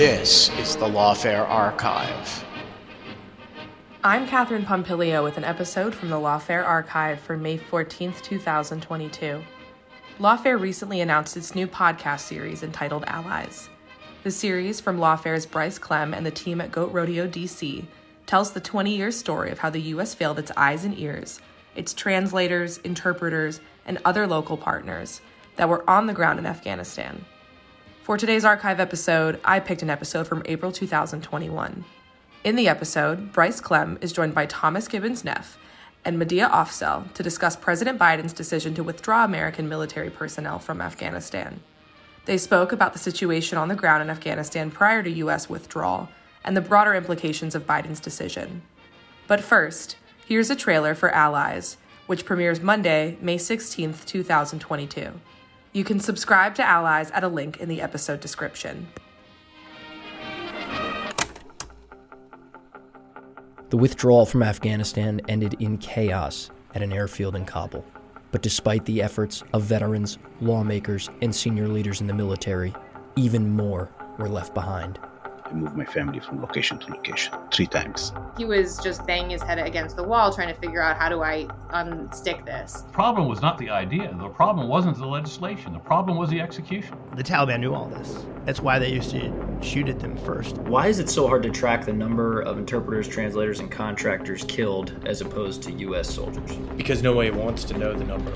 [0.00, 2.42] This is the Lawfare Archive.
[4.02, 9.42] I'm Katherine Pompilio with an episode from the Lawfare Archive for May 14th, 2022.
[10.18, 13.68] Lawfare recently announced its new podcast series entitled Allies.
[14.22, 17.84] The series from Lawfare's Bryce Klehm and the team at Goat Rodeo DC
[18.24, 20.14] tells the 20 year story of how the U.S.
[20.14, 21.42] failed its eyes and ears,
[21.76, 25.20] its translators, interpreters, and other local partners
[25.56, 27.26] that were on the ground in Afghanistan.
[28.10, 31.84] For today's archive episode, I picked an episode from April 2021.
[32.42, 35.56] In the episode, Bryce Klehm is joined by Thomas Gibbons Neff
[36.04, 41.60] and Madiha Afzal to discuss President Biden's decision to withdraw American military personnel from Afghanistan.
[42.24, 45.48] They spoke about the situation on the ground in Afghanistan prior to U.S.
[45.48, 46.08] withdrawal
[46.42, 48.62] and the broader implications of Biden's decision.
[49.28, 49.94] But first,
[50.26, 51.76] here's a trailer for Allies,
[52.08, 55.12] which premieres Monday, May 16, 2022.
[55.72, 58.88] You can subscribe to Allies at a link in the episode description.
[63.68, 67.84] The withdrawal from Afghanistan ended in chaos at an airfield in Kabul.
[68.32, 72.74] But despite the efforts of veterans, lawmakers, and senior leaders in the military,
[73.14, 74.98] even more were left behind.
[75.50, 78.12] I moved my family from location to location three times.
[78.38, 81.22] He was just banging his head against the wall trying to figure out how do
[81.22, 82.82] I unstick this.
[82.82, 84.14] The problem was not the idea.
[84.16, 85.72] The problem wasn't the legislation.
[85.72, 86.96] The problem was the execution.
[87.16, 88.24] The Taliban knew all this.
[88.44, 90.56] That's why they used to shoot at them first.
[90.58, 95.02] Why is it so hard to track the number of interpreters, translators, and contractors killed
[95.04, 96.14] as opposed to U.S.
[96.14, 96.52] soldiers?
[96.76, 98.32] Because nobody wants to know the number.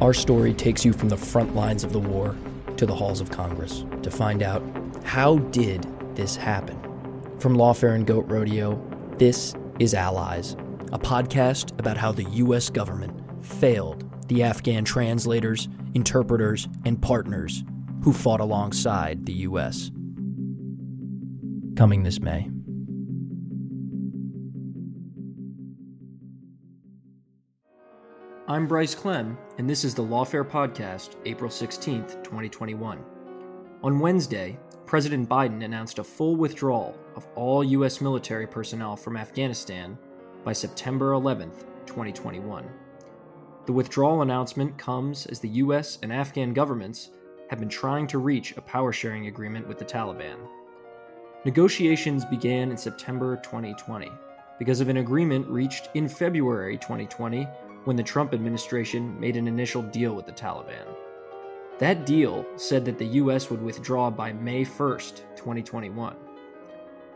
[0.00, 2.34] Our story takes you from the front lines of the war
[2.78, 4.62] to the halls of Congress to find out
[5.04, 6.80] how did this happen?
[7.38, 8.82] From Lawfare and Goat Rodeo,
[9.18, 10.56] this is Allies,
[10.92, 12.70] a podcast about how the U.S.
[12.70, 17.62] government failed the Afghan translators, interpreters, and partners
[18.02, 19.90] who fought alongside the U.S.
[21.76, 22.48] Coming this May.
[28.48, 33.04] I'm Bryce Klehm, and this is the Lawfare Podcast, April 16th, 2021.
[33.82, 34.56] On Wednesday,
[34.86, 38.00] President Biden announced a full withdrawal of all U.S.
[38.00, 39.98] military personnel from Afghanistan
[40.44, 41.50] by September 11,
[41.86, 42.64] 2021.
[43.66, 45.98] The withdrawal announcement comes as the U.S.
[46.02, 47.10] and Afghan governments
[47.50, 50.36] have been trying to reach a power sharing agreement with the Taliban.
[51.44, 54.08] Negotiations began in September 2020
[54.60, 57.42] because of an agreement reached in February 2020
[57.86, 60.86] when the Trump administration made an initial deal with the Taliban.
[61.78, 66.16] That deal said that the US would withdraw by May 1st, 2021.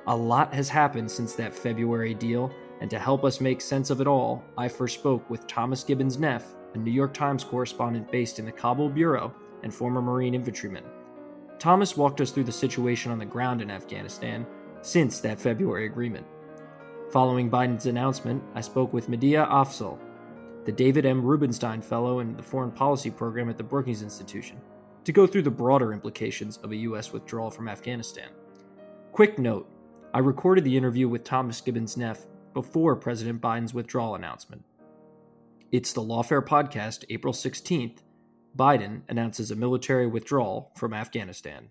[0.07, 4.03] A lot has happened since that February deal, and to help us make sense of
[4.03, 8.39] it all, I first spoke with Thomas Gibbons Neff, a New York Times correspondent based
[8.39, 10.85] in the Kabul Bureau and former Marine infantryman.
[11.59, 14.47] Thomas walked us through the situation on the ground in Afghanistan
[14.83, 16.27] since that February agreement.
[17.11, 19.99] Following Biden's announcement, I spoke with Madiha Afzal,
[20.65, 21.23] the David M.
[21.23, 24.61] Rubenstein Fellow in the Foreign Policy Program at the Brookings Institution,
[25.05, 27.13] to go through the broader implications of a U.S.
[27.13, 28.29] withdrawal from Afghanistan.
[29.13, 29.69] Quick note
[30.13, 34.65] I recorded the interview with Thomas Gibbons Neff before President Biden's withdrawal announcement.
[35.73, 37.99] It's the Lawfare Podcast, April 16th.
[38.57, 41.71] Biden announces a military withdrawal from Afghanistan.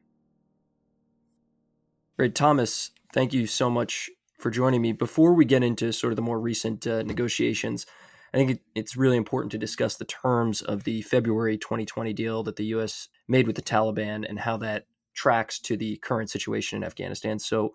[2.18, 4.94] Great, Thomas, thank you so much for joining me.
[4.94, 7.86] Before we get into sort of the more recent uh, negotiations,
[8.34, 12.44] I think it, it's really important to discuss the terms of the February 2020 deal
[12.44, 13.08] that the U.S.
[13.28, 17.40] made with the Taliban and how that tracks to the current situation in Afghanistan.
[17.40, 17.74] So,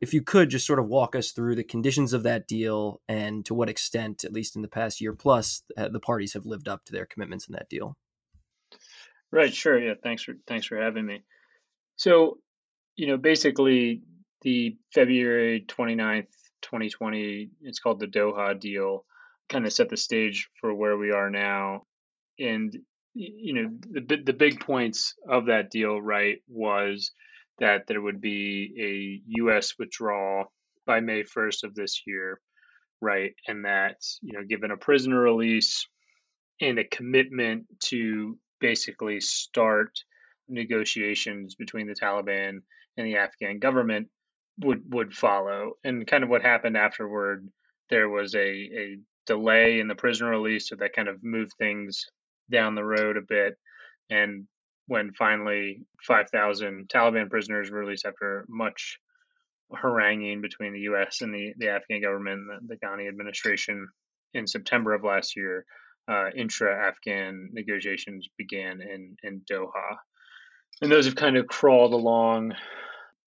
[0.00, 3.44] if you could just sort of walk us through the conditions of that deal and
[3.46, 6.68] to what extent, at least in the past year plus, uh, the parties have lived
[6.68, 7.96] up to their commitments in that deal.
[9.30, 9.54] Right.
[9.54, 9.78] Sure.
[9.78, 9.94] Yeah.
[10.02, 11.22] Thanks for thanks for having me.
[11.96, 12.38] So,
[12.96, 14.02] you know, basically,
[14.42, 16.28] the February 29th,
[16.62, 19.04] 2020, it's called the Doha deal,
[19.48, 21.82] kind of set the stage for where we are now.
[22.38, 22.76] And
[23.14, 27.12] you know, the the big points of that deal, right, was
[27.58, 29.74] that there would be a U.S.
[29.78, 30.52] withdrawal
[30.86, 32.40] by May 1st of this year,
[33.00, 33.32] right?
[33.46, 35.86] And that, you know, given a prisoner release
[36.60, 39.90] and a commitment to basically start
[40.48, 42.58] negotiations between the Taliban
[42.96, 44.08] and the Afghan government
[44.58, 45.74] would would follow.
[45.84, 47.48] And kind of what happened afterward,
[47.90, 52.06] there was a, a delay in the prisoner release, so that kind of moved things
[52.50, 53.54] down the road a bit.
[54.10, 54.46] And
[54.86, 58.98] when finally 5,000 Taliban prisoners were released after much
[59.74, 61.22] haranguing between the U.S.
[61.22, 63.88] and the, the Afghan government, the, the Ghani administration,
[64.34, 65.64] in September of last year,
[66.08, 69.96] uh, intra-Afghan negotiations began in in Doha,
[70.82, 72.52] and those have kind of crawled along.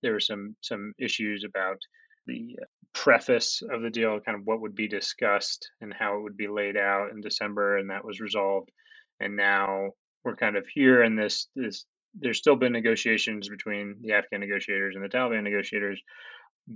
[0.03, 1.79] There were some some issues about
[2.27, 6.23] the uh, preface of the deal, kind of what would be discussed and how it
[6.23, 8.71] would be laid out in December, and that was resolved.
[9.19, 9.91] And now
[10.23, 11.85] we're kind of here in this this
[12.19, 16.01] there's still been negotiations between the Afghan negotiators and the Taliban negotiators,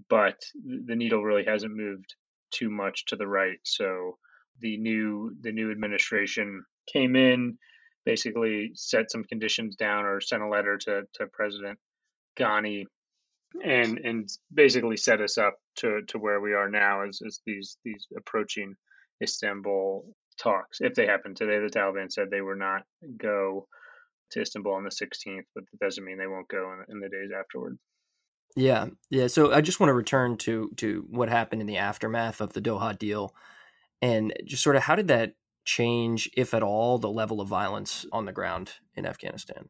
[0.10, 2.16] but the needle really hasn't moved
[2.52, 3.60] too much to the right.
[3.64, 4.18] So
[4.60, 7.58] the new the new administration came in,
[8.06, 11.80] basically set some conditions down or sent a letter to, to President
[12.38, 12.86] Ghani
[13.64, 17.78] and and basically set us up to, to where we are now as, as these
[17.84, 18.76] these approaching
[19.22, 20.06] Istanbul
[20.40, 21.60] talks, if they happen today.
[21.60, 22.84] The Taliban said they were not
[23.18, 23.68] go
[24.32, 27.10] to Istanbul on the 16th, but that doesn't mean they won't go in, in the
[27.10, 27.78] days afterward.
[28.56, 29.28] Yeah, yeah.
[29.28, 32.62] So I just want to return to to what happened in the aftermath of the
[32.62, 33.34] Doha deal,
[34.02, 38.06] and just sort of how did that change, if at all, the level of violence
[38.12, 39.70] on the ground in Afghanistan?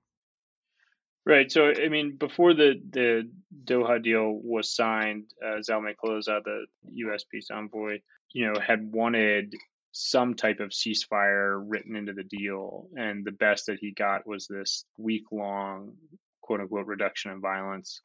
[1.25, 1.51] Right.
[1.51, 3.29] So, I mean, before the, the
[3.63, 7.23] Doha deal was signed, uh, Zalmay Khalilzad, the U.S.
[7.29, 7.99] peace envoy,
[8.33, 9.53] you know, had wanted
[9.91, 12.87] some type of ceasefire written into the deal.
[12.95, 15.93] And the best that he got was this week long,
[16.41, 18.01] quote unquote, reduction in violence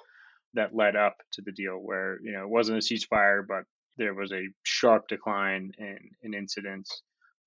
[0.55, 3.65] that led up to the deal, where, you know, it wasn't a ceasefire, but
[3.97, 7.03] there was a sharp decline in, in incidents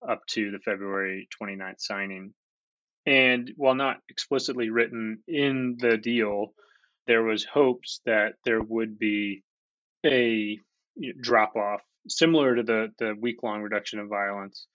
[0.07, 2.33] up to the February 29th signing.
[3.05, 6.53] And while not explicitly written in the deal,
[7.07, 9.43] there was hopes that there would be
[10.05, 10.59] a
[11.21, 14.67] drop off similar to the the week long reduction of violence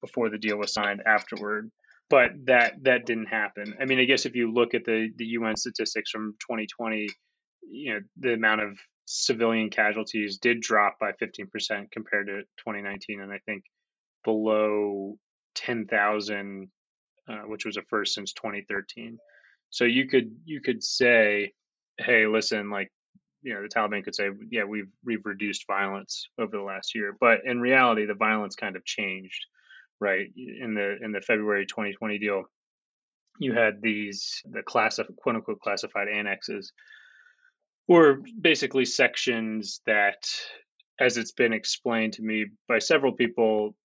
[0.00, 1.70] before the deal was signed afterward.
[2.08, 3.74] But that that didn't happen.
[3.80, 7.08] I mean i guess if you look at the the un statistics from 2020
[7.68, 13.32] you know the amount of civilian casualties did drop by 15% compared to 2019 and
[13.32, 13.62] i think
[14.24, 15.16] below
[15.54, 16.68] 10,000
[17.28, 19.18] uh, which was a first since 2013
[19.70, 21.52] so you could you could say
[21.98, 22.90] hey listen like
[23.46, 27.16] you know the Taliban could say, yeah, we've we've reduced violence over the last year,
[27.20, 29.46] but in reality, the violence kind of changed,
[30.00, 30.26] right?
[30.36, 32.42] In the in the February 2020 deal,
[33.38, 36.72] you had these the class of quote unquote classified annexes,
[37.86, 40.26] were basically sections that,
[40.98, 43.76] as it's been explained to me by several people,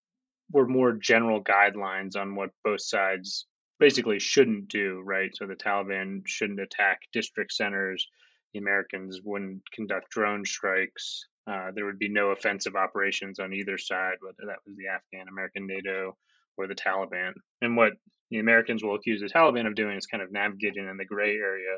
[0.52, 3.46] were more general guidelines on what both sides
[3.80, 5.32] basically shouldn't do, right?
[5.36, 8.08] So the Taliban shouldn't attack district centers
[8.54, 11.26] the Americans wouldn't conduct drone strikes.
[11.48, 15.28] Uh, there would be no offensive operations on either side, whether that was the Afghan,
[15.28, 16.16] American NATO,
[16.58, 17.34] or the Taliban.
[17.62, 17.94] And what
[18.30, 21.36] the Americans will accuse the Taliban of doing is kind of navigating in the gray
[21.36, 21.78] area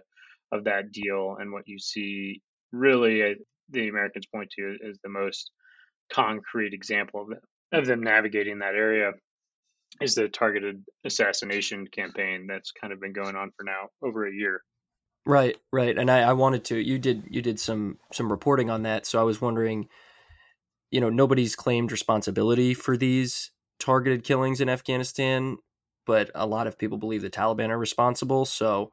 [0.52, 1.38] of that deal.
[1.40, 3.36] And what you see really, uh,
[3.70, 5.52] the Americans point to as the most
[6.12, 7.38] concrete example of,
[7.74, 9.12] of them navigating that area
[10.02, 14.34] is the targeted assassination campaign that's kind of been going on for now over a
[14.34, 14.62] year.
[15.26, 15.98] Right, right.
[15.98, 19.06] And I, I wanted to you did you did some some reporting on that.
[19.06, 19.88] So I was wondering,
[20.92, 25.58] you know, nobody's claimed responsibility for these targeted killings in Afghanistan,
[26.06, 28.46] but a lot of people believe the Taliban are responsible.
[28.46, 28.92] So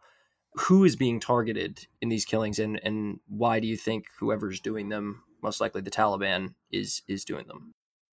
[0.54, 4.88] who is being targeted in these killings and, and why do you think whoever's doing
[4.88, 7.72] them, most likely the Taliban, is is doing them?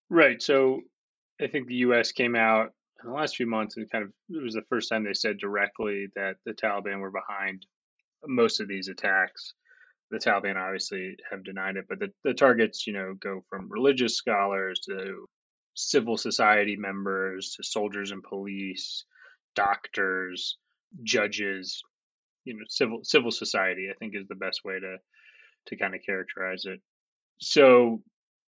[0.10, 0.42] Right.
[0.42, 0.82] So
[1.42, 2.74] I think the US came out
[3.04, 5.38] in the last few months and kind of it was the first time they said
[5.38, 7.66] directly that the Taliban were behind
[8.26, 9.54] most of these attacks.
[10.10, 14.16] The Taliban obviously have denied it, but the, the targets, you know, go from religious
[14.16, 15.28] scholars to
[15.76, 19.06] civil society members to soldiers and police,
[19.56, 20.58] doctors,
[21.04, 21.84] judges,
[22.46, 23.90] you know, civil civil society.
[23.92, 24.98] I think is the best way to
[25.68, 26.80] to kind of characterize it.
[27.40, 28.02] So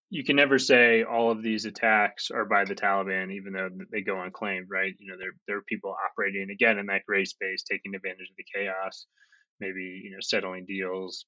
[0.10, 4.02] you can never say all of these attacks are by the Taliban, even though they
[4.02, 4.94] go unclaimed, right?
[4.98, 8.36] You know, there there are people operating again in that gray space, taking advantage of
[8.38, 9.06] the chaos,
[9.60, 11.26] maybe you know settling deals,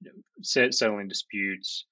[0.00, 1.86] you know, settling disputes,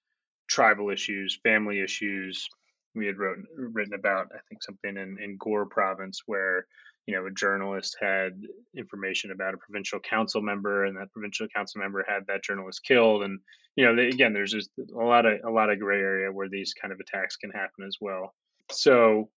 [0.48, 2.48] tribal issues, family issues.
[2.94, 6.66] We had wrote, written about, I think, something in, in Ghor province where
[7.06, 8.40] you know, a journalist had
[8.76, 13.24] information about a provincial council member, and that provincial council member had that journalist killed.
[13.24, 13.40] And
[13.76, 16.48] you know, they, again, there's just a lot of a lot of gray area where
[16.48, 18.34] these kind of attacks can happen as well.
[18.70, 19.30] So,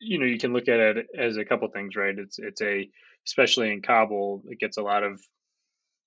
[0.00, 2.18] you know, you can look at it as a couple things, right?
[2.18, 2.88] It's it's a
[3.26, 5.20] especially in Kabul, it gets a lot of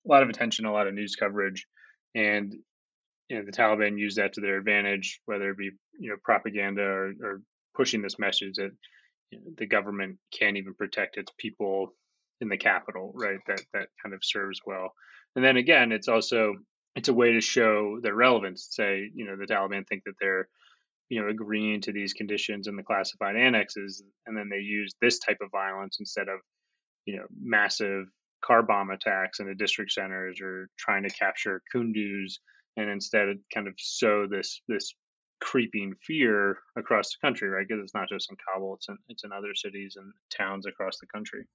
[0.06, 1.66] a lot of attention, a lot of news coverage,
[2.14, 2.54] and
[3.28, 6.82] you know, the Taliban use that to their advantage, whether it be you know propaganda
[6.82, 7.42] or, or
[7.74, 8.70] pushing this message that
[9.56, 11.94] the government can't even protect its people
[12.40, 13.38] in the capital, right?
[13.46, 14.92] That that kind of serves well.
[15.34, 16.54] And then again, it's also
[16.94, 18.68] it's a way to show their relevance.
[18.70, 20.48] Say, you know, the Taliban think that they're
[21.08, 25.18] you know agreeing to these conditions in the classified annexes, and then they use this
[25.18, 26.40] type of violence instead of
[27.04, 28.06] you know massive
[28.44, 32.34] car bomb attacks in the district centers or trying to capture Kunduz,
[32.76, 34.94] and instead kind of sow this this
[35.40, 37.66] creeping fear across the country, right?
[37.66, 40.98] Because it's not just in Kabul; it's in it's in other cities and towns across
[40.98, 41.46] the country.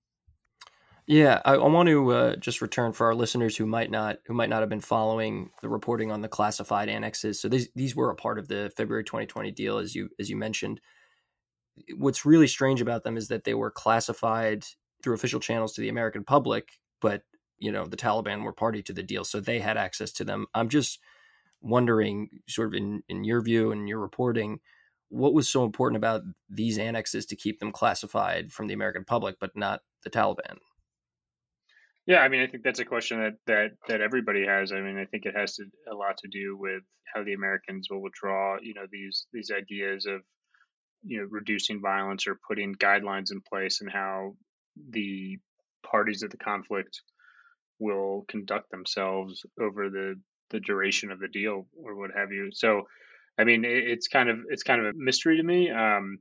[1.07, 4.33] Yeah, I, I want to uh, just return for our listeners who might not who
[4.33, 7.41] might not have been following the reporting on the classified annexes.
[7.41, 10.37] So these these were a part of the February 2020 deal, as you as you
[10.37, 10.79] mentioned.
[11.97, 14.65] What's really strange about them is that they were classified
[15.01, 16.69] through official channels to the American public,
[17.01, 17.23] but
[17.57, 20.45] you know the Taliban were party to the deal, so they had access to them.
[20.53, 20.99] I'm just
[21.61, 24.59] wondering, sort of in, in your view and your reporting,
[25.09, 29.35] what was so important about these annexes to keep them classified from the American public,
[29.39, 30.57] but not the Taliban?
[32.07, 34.71] Yeah, I mean, I think that's a question that that that everybody has.
[34.71, 36.81] I mean, I think it has to, a lot to do with
[37.13, 40.21] how the Americans will withdraw, you know, these these ideas of
[41.03, 44.35] you know reducing violence or putting guidelines in place, and how
[44.89, 45.37] the
[45.85, 47.01] parties of the conflict
[47.79, 50.15] will conduct themselves over the
[50.51, 52.49] the duration of the deal or what have you.
[52.51, 52.83] So,
[53.37, 56.19] I mean, it, it's kind of it's kind of a mystery to me um,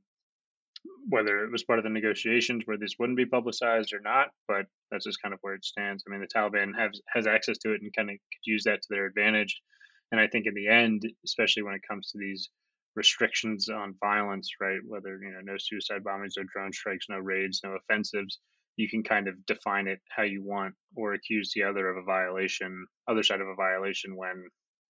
[1.09, 4.29] whether it was part of the negotiations where this wouldn't be publicized or not.
[4.49, 6.05] But that's just kind of where it stands.
[6.07, 8.83] I mean, the Taliban has has access to it and kind of could use that
[8.83, 9.61] to their advantage.
[10.13, 12.49] And I think in the end, especially when it comes to these
[12.97, 14.81] restrictions on violence, right?
[14.87, 18.41] Whether you know, no suicide bombings, no drone strikes, no raids, no offensives
[18.81, 22.03] you can kind of define it how you want or accuse the other of a
[22.03, 24.47] violation, other side of a violation when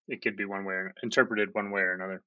[0.06, 2.22] it could be one way or interpreted one way or another.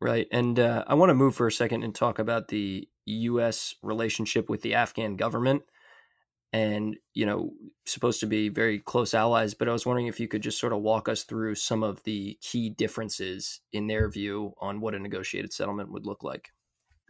[0.00, 0.28] Right.
[0.30, 3.74] And uh, I want to move for a second and talk about the U.S.
[3.82, 5.62] relationship with the Afghan government.
[6.52, 7.52] And, you know,
[7.86, 10.72] supposed to be very close allies, but I was wondering if you could just sort
[10.72, 14.98] of walk us through some of the key differences in their view on what a
[14.98, 16.50] negotiated settlement would look like.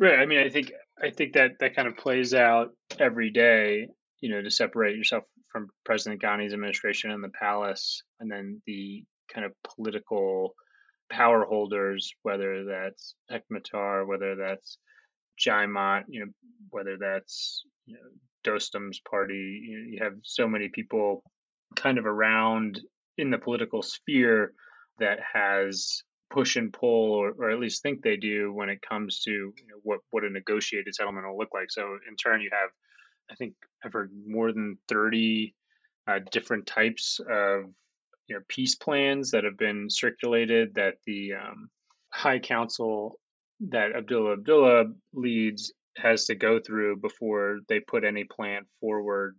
[0.00, 0.18] Right.
[0.18, 3.88] I mean, I think I think that that kind of plays out every day.
[4.20, 9.04] You know, to separate yourself from President Ghani's administration and the palace, and then the
[9.32, 10.54] kind of political
[11.10, 14.78] power holders, whether that's Hekmatyar, whether that's
[15.38, 16.32] Jamiat, you know,
[16.70, 18.00] whether that's you know,
[18.52, 19.60] Dostum's party.
[19.64, 21.22] You, you have so many people
[21.76, 22.80] kind of around
[23.18, 24.52] in the political sphere
[24.98, 29.20] that has push and pull, or, or at least think they do, when it comes
[29.20, 31.70] to you know, what what a negotiated settlement will look like.
[31.70, 32.70] So in turn, you have,
[33.30, 35.54] I think I've heard more than thirty
[36.06, 37.64] uh, different types of
[38.26, 41.68] you know peace plans that have been circulated that the um,
[42.12, 43.18] High Council
[43.68, 49.36] that Abdullah Abdullah leads has to go through before they put any plan forward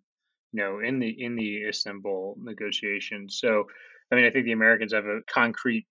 [0.51, 3.65] you know in the in the Istanbul negotiations so
[4.11, 5.87] I mean I think the Americans have a concrete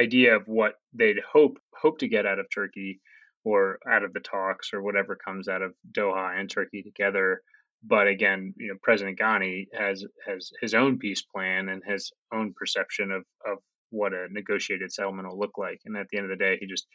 [0.00, 3.00] idea of what they'd hope hope to get out of Turkey
[3.44, 7.42] or out of the talks or whatever comes out of Doha and Turkey together.
[7.84, 12.54] But again, you know, President Ghani has has his own peace plan and his own
[12.56, 13.58] perception of of
[13.90, 15.80] what a negotiated settlement will look like.
[15.84, 16.86] And at the end of the day, he just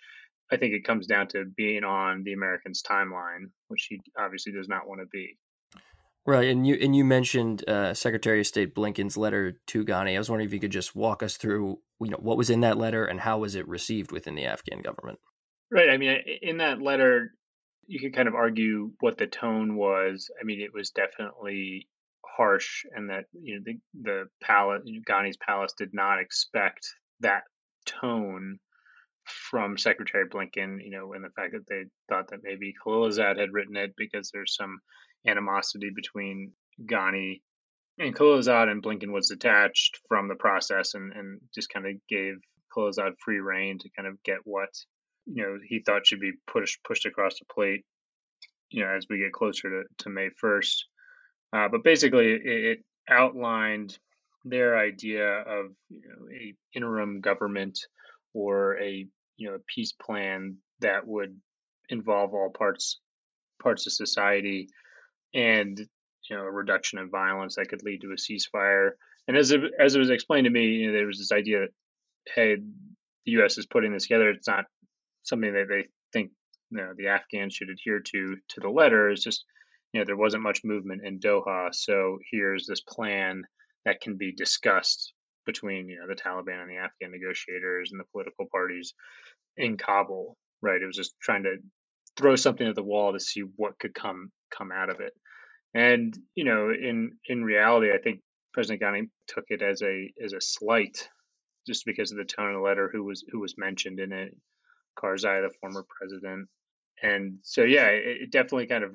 [0.52, 4.70] I think it comes down to being on the Americans' timeline, which he obviously does
[4.70, 5.38] not want to be.
[6.28, 10.14] Right, and you and you mentioned uh, Secretary of State Blinken's letter to Ghani.
[10.14, 12.60] I was wondering if you could just walk us through, you know, what was in
[12.62, 15.20] that letter and how was it received within the Afghan government.
[15.72, 15.90] Right.
[15.90, 17.32] I mean, in that letter,
[17.88, 20.30] you could kind of argue what the tone was.
[20.38, 21.88] I mean, it was definitely
[22.26, 26.88] harsh, and that you know the the palace, Ghani's palace, did not expect
[27.22, 27.44] that
[27.86, 28.60] tone
[29.24, 30.80] from Secretary Blinken.
[30.84, 34.30] You know, and the fact that they thought that maybe Khalilzad had written it because
[34.34, 34.82] there's some
[35.26, 36.52] animosity between
[36.86, 37.42] Ghani
[38.00, 42.36] and Khalilzad and Blinken was detached from the process and, and just kind of gave
[42.76, 44.70] Khalilzad free reign to kind of get what
[45.26, 47.84] you know he thought should be pushed pushed across the plate.
[48.70, 50.86] You know, as we get closer to, to May first.
[51.54, 53.98] Uh, but basically, it, it, outlined
[54.44, 57.80] their idea of you know, a interim government
[58.34, 59.08] or a
[59.38, 61.40] you know a peace plan that would
[61.88, 63.00] involve all parts
[63.64, 64.68] parts of society
[65.38, 65.80] and
[66.30, 68.92] you know a reduction in violence that could lead to a ceasefire.
[69.28, 71.60] And as it, as it was explained to me, you know, there was this idea
[71.60, 71.70] that
[72.36, 72.56] hey,
[73.26, 73.58] the U.S.
[73.58, 74.30] is putting this together.
[74.30, 74.66] It's not
[75.24, 76.32] something that they think
[76.72, 79.10] you know the Afghans should adhere to to the letter.
[79.10, 79.46] It's just
[79.94, 83.44] you know there wasn't much movement in Doha, so here's this plan
[83.86, 85.14] that can be discussed
[85.46, 88.94] between you know the Taliban and the Afghan negotiators and the political parties
[89.56, 90.36] in Kabul.
[90.62, 91.58] Right, it was just trying to
[92.18, 95.14] throw something at the wall to see what could come come out of it.
[95.74, 98.22] And you know, in in reality, I think
[98.54, 101.08] President Ghani took it as a as a slight,
[101.68, 104.36] just because of the tone of the letter, who was who was mentioned in it,
[104.98, 106.48] Karzai, the former president.
[107.04, 108.92] And so, yeah, it, it definitely kind of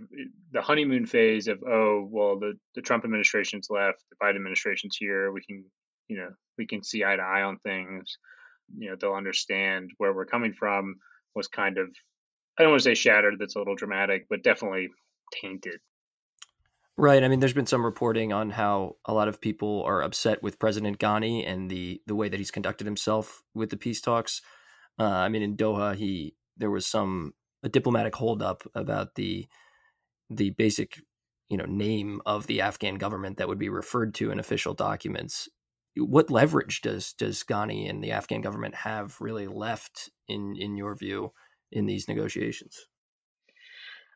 [0.51, 5.31] the honeymoon phase of oh well, the the Trump administration's left, the Biden administration's here.
[5.31, 5.65] We can
[6.09, 8.19] you know we can see eye to eye on things.
[8.77, 10.97] You know, they'll understand where we're coming from.
[11.35, 11.89] Was kind of
[12.59, 13.37] I don't want to say shattered.
[13.39, 14.89] That's a little dramatic, but definitely
[15.33, 15.81] tainted.
[16.99, 17.25] Right.
[17.25, 20.59] I mean, there's been some reporting on how a lot of people are upset with
[20.59, 24.43] President Ghani and the the way that he's conducted himself with the peace talks.
[24.99, 29.47] Uh, I mean, in Doha, he there was some a diplomatic holdup about the
[30.29, 31.01] the basic
[31.49, 35.49] you know name of the Afghan government that would be referred to in official documents.
[35.97, 40.95] What leverage does does Ghani and the Afghan government have really left in in your
[40.95, 41.33] view
[41.71, 42.87] in these negotiations?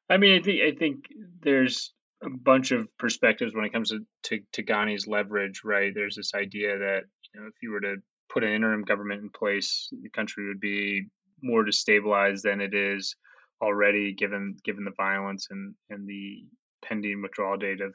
[0.09, 1.05] I mean, I think I think
[1.43, 5.93] there's a bunch of perspectives when it comes to, to, to Ghani's leverage, right?
[5.95, 7.97] There's this idea that you know if you were to
[8.33, 11.07] put an interim government in place, the country would be
[11.43, 13.17] more destabilized than it is
[13.61, 16.45] already, given given the violence and and the
[16.85, 17.95] pending withdrawal date of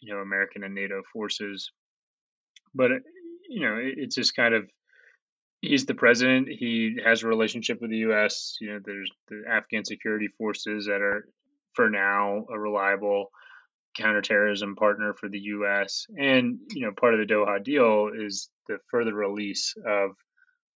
[0.00, 1.70] you know American and NATO forces.
[2.74, 2.90] But
[3.48, 4.68] you know, it, it's just kind of
[5.60, 6.48] he's the president.
[6.48, 8.56] He has a relationship with the U.S.
[8.60, 11.28] You know, there's the Afghan security forces that are,
[11.76, 13.30] for now, a reliable
[13.96, 16.06] counterterrorism partner for the U.S.
[16.18, 20.10] And you know, part of the Doha deal is the further release of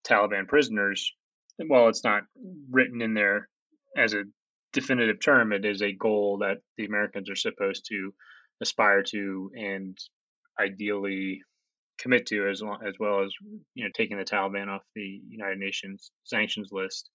[0.07, 1.13] Taliban prisoners.
[1.67, 2.23] while it's not
[2.69, 3.47] written in there
[3.95, 4.23] as a
[4.73, 8.13] definitive term, it is a goal that the Americans are supposed to
[8.61, 9.97] aspire to and
[10.59, 11.41] ideally
[11.99, 13.33] commit to as well, as well as
[13.73, 17.09] you know taking the Taliban off the United Nations sanctions list.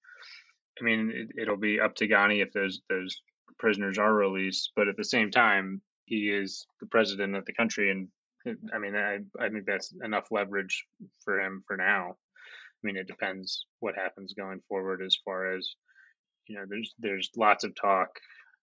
[0.81, 3.21] I mean, it, will be up to Ghani if those those
[3.59, 7.91] prisoners are released, but at the same time, he is the president of the country,
[7.91, 8.09] and
[8.75, 10.85] I mean, I I think that's enough leverage
[11.25, 12.17] for him for now.
[12.83, 15.75] I mean, it depends what happens going forward as far as
[16.47, 16.65] you know.
[16.69, 18.11] There's there's lots of talk,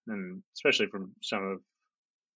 [0.06, 1.60] and especially from some of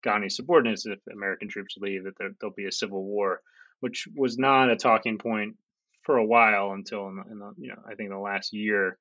[0.05, 3.41] Ghani's subordinates, if American troops leave, that there, there'll be a civil war,
[3.81, 5.57] which was not a talking point
[6.03, 8.99] for a while until in the, in the you know I think the last year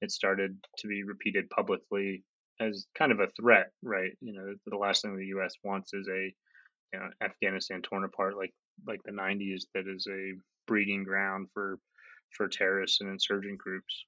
[0.00, 2.24] it started to be repeated publicly
[2.60, 4.12] as kind of a threat, right?
[4.20, 5.54] You know, the last thing the U.S.
[5.62, 6.34] wants is a
[6.92, 8.52] you know, Afghanistan torn apart like
[8.86, 10.32] like the 90s that is a
[10.66, 11.78] breeding ground for
[12.30, 14.04] for terrorists and insurgent groups.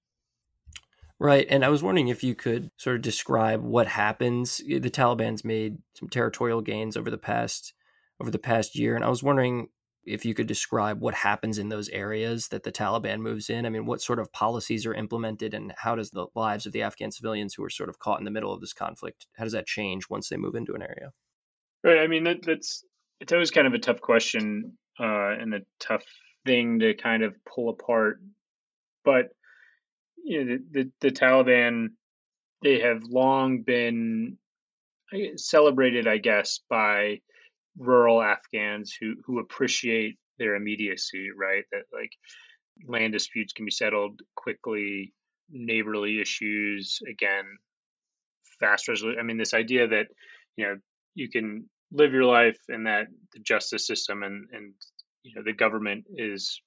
[1.18, 4.62] Right, and I was wondering if you could sort of describe what happens.
[4.68, 7.74] Eh, the Taliban's made some territorial gains over the past
[8.20, 9.68] over the past year, and I was wondering
[10.04, 13.66] if you could describe what happens in those areas that the Taliban moves in.
[13.66, 16.82] I mean, what sort of policies are implemented, and how does the lives of the
[16.82, 19.52] Afghan civilians who are sort of caught in the middle of this conflict how does
[19.52, 21.12] that change once they move into an area?
[21.84, 21.98] Right.
[21.98, 22.84] I mean, that, that's
[23.20, 26.04] it's always kind of a tough question uh, and a tough
[26.46, 28.20] thing to kind of pull apart.
[29.04, 29.28] But
[30.24, 31.88] you know, the, the, the Taliban
[32.62, 34.36] they have long been
[35.36, 37.20] celebrated, I guess, by
[37.78, 41.64] rural Afghans who who appreciate their immediacy, right?
[41.72, 42.12] That like
[42.87, 45.12] land disputes can be settled quickly,
[45.50, 47.44] neighborly issues again,
[48.59, 49.20] fast resolution.
[49.20, 50.06] I mean, this idea that
[50.56, 50.76] you know
[51.14, 54.74] you can live your life and that the justice system and and
[55.22, 56.61] you know the government is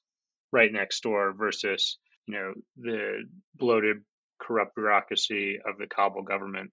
[0.52, 3.24] right next door versus you know the
[3.56, 3.98] bloated
[4.40, 6.72] corrupt bureaucracy of the Kabul government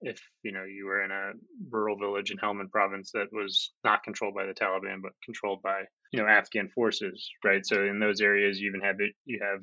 [0.00, 1.32] if you know you were in a
[1.70, 5.82] rural village in Helmand province that was not controlled by the Taliban but controlled by
[6.12, 7.64] you know Afghan forces, right?
[7.64, 9.12] So in those areas, you even have it.
[9.24, 9.60] You have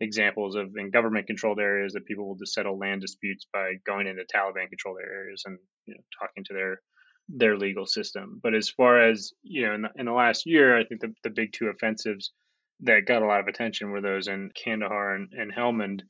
[0.00, 4.06] examples of in government controlled areas that people will just settle land disputes by going
[4.06, 6.80] into Taliban controlled areas and you know talking to their
[7.28, 8.40] their legal system.
[8.42, 11.14] But as far as you know, in the, in the last year, I think the,
[11.22, 12.32] the big two offensives
[12.80, 16.00] that got a lot of attention were those in Kandahar and, and Helmand.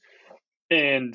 [0.70, 1.14] And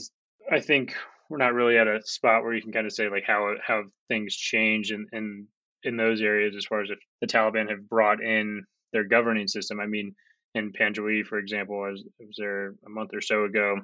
[0.51, 0.95] I think
[1.29, 3.83] we're not really at a spot where you can kind of say like how how
[4.09, 5.47] things change in, in
[5.83, 9.79] in those areas as far as if the Taliban have brought in their governing system.
[9.79, 10.15] I mean,
[10.55, 13.75] in Panjwai, for example, I was, I was there a month or so ago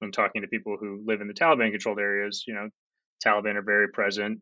[0.00, 2.44] when talking to people who live in the Taliban controlled areas.
[2.46, 2.68] You know,
[3.24, 4.40] Taliban are very present.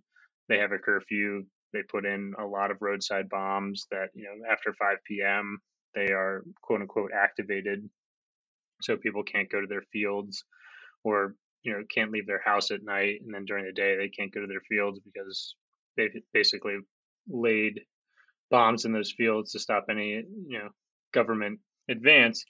[0.48, 1.44] They have a curfew.
[1.72, 5.58] They put in a lot of roadside bombs that, you know, after 5 p.m.,
[5.94, 7.88] they are quote unquote activated.
[8.82, 10.44] So people can't go to their fields
[11.04, 13.20] or, you know, can't leave their house at night.
[13.24, 15.54] And then during the day, they can't go to their fields because
[15.96, 16.78] they basically
[17.28, 17.80] laid
[18.50, 20.68] bombs in those fields to stop any, you know,
[21.12, 22.44] government advance.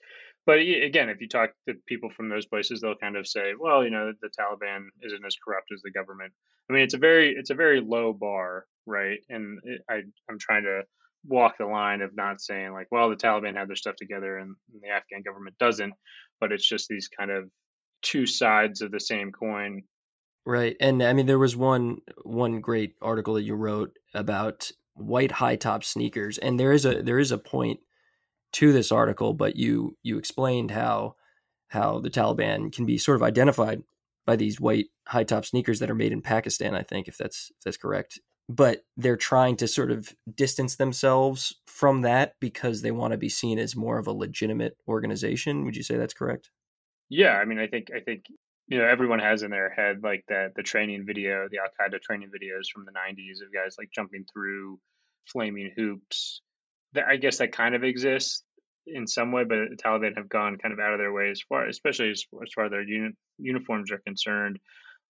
[0.46, 3.85] But again, if you talk to people from those places, they'll kind of say, "Well,
[3.85, 6.33] you know, the Taliban isn't as corrupt as the government."
[6.68, 9.20] I mean, it's a very it's a very low bar, right?
[9.29, 10.83] And it, I I'm trying to
[11.27, 14.55] walk the line of not saying like, "Well, the Taliban have their stuff together and,
[14.73, 15.92] and the Afghan government doesn't,"
[16.40, 17.51] but it's just these kind of
[18.02, 19.82] two sides of the same coin.
[20.46, 25.32] Right, and I mean, there was one one great article that you wrote about white
[25.32, 27.80] high top sneakers, and there is a there is a point
[28.52, 31.16] to this article, but you you explained how
[31.68, 33.82] how the Taliban can be sort of identified
[34.26, 37.50] by these white high top sneakers that are made in Pakistan, I think, if that's
[37.56, 38.20] if that's correct.
[38.48, 43.28] But they're trying to sort of distance themselves from that because they want to be
[43.28, 45.64] seen as more of a legitimate organization.
[45.64, 46.50] Would you say that's correct?
[47.11, 48.25] Yeah, I mean, I think I think
[48.68, 52.01] you know everyone has in their head like that the training video, the Al Qaeda
[52.03, 54.81] training videos from the '90s of guys like jumping through
[55.33, 56.40] flaming hoops
[56.96, 58.42] I guess that kind of exists
[58.87, 61.42] in some way, but the Taliban have gone kind of out of their way as
[61.49, 64.59] far, especially as, as far as their uni- uniforms are concerned,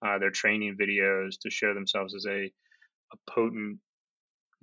[0.05, 2.47] uh, their training videos to show themselves as a,
[3.13, 3.79] a potent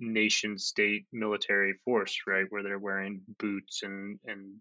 [0.00, 2.46] nation state military force, right?
[2.50, 4.56] Where they're wearing boots and, and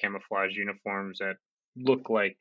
[0.00, 1.36] camouflage uniforms that
[1.76, 2.36] look like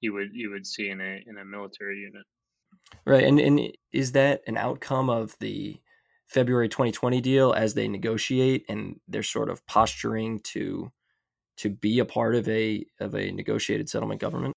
[0.00, 2.24] you would you would see in a in a military unit.
[3.06, 3.60] Right, and and
[3.92, 5.80] is that an outcome of the
[6.26, 10.90] February 2020 deal as they negotiate and they're sort of posturing to
[11.58, 14.54] to be a part of a of a negotiated settlement government?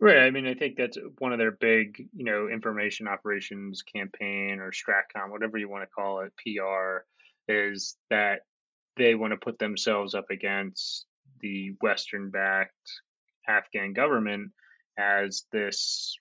[0.00, 0.18] Right.
[0.18, 4.70] I mean, I think that's one of their big, you know, information operations campaign or
[4.70, 6.98] Stratcom, whatever you want to call it, PR,
[7.48, 8.42] is that
[8.96, 11.06] they want to put themselves up against
[11.40, 12.72] the Western backed
[13.48, 14.52] Afghan government
[14.98, 16.16] as this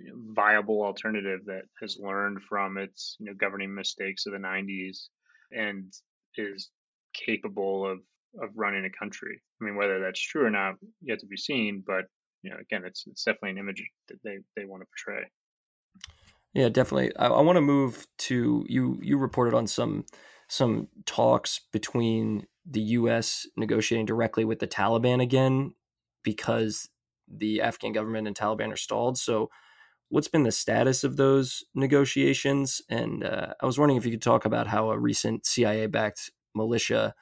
[0.00, 5.08] viable alternative that has learned from its you know governing mistakes of the 90s
[5.50, 5.92] and
[6.36, 6.70] is
[7.14, 7.98] capable of
[8.42, 9.40] of running a country.
[9.60, 11.82] I mean, whether that's true or not, yet to be seen.
[11.86, 12.04] But
[12.42, 15.24] you know, again, it's it's definitely an image that they they want to portray.
[16.54, 17.14] Yeah, definitely.
[17.16, 18.98] I, I want to move to you.
[19.02, 20.04] You reported on some
[20.48, 23.46] some talks between the U.S.
[23.56, 25.74] negotiating directly with the Taliban again
[26.28, 26.90] because
[27.26, 29.16] the Afghan government and Taliban are stalled.
[29.16, 29.48] So
[30.10, 32.82] what's been the status of those negotiations?
[32.90, 36.30] And uh, I was wondering if you could talk about how a recent CIA backed
[36.54, 37.14] militia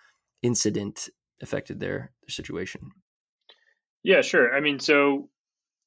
[0.42, 1.08] incident
[1.40, 2.90] affected their, their situation.
[4.02, 4.52] Yeah, sure.
[4.52, 5.28] I mean, so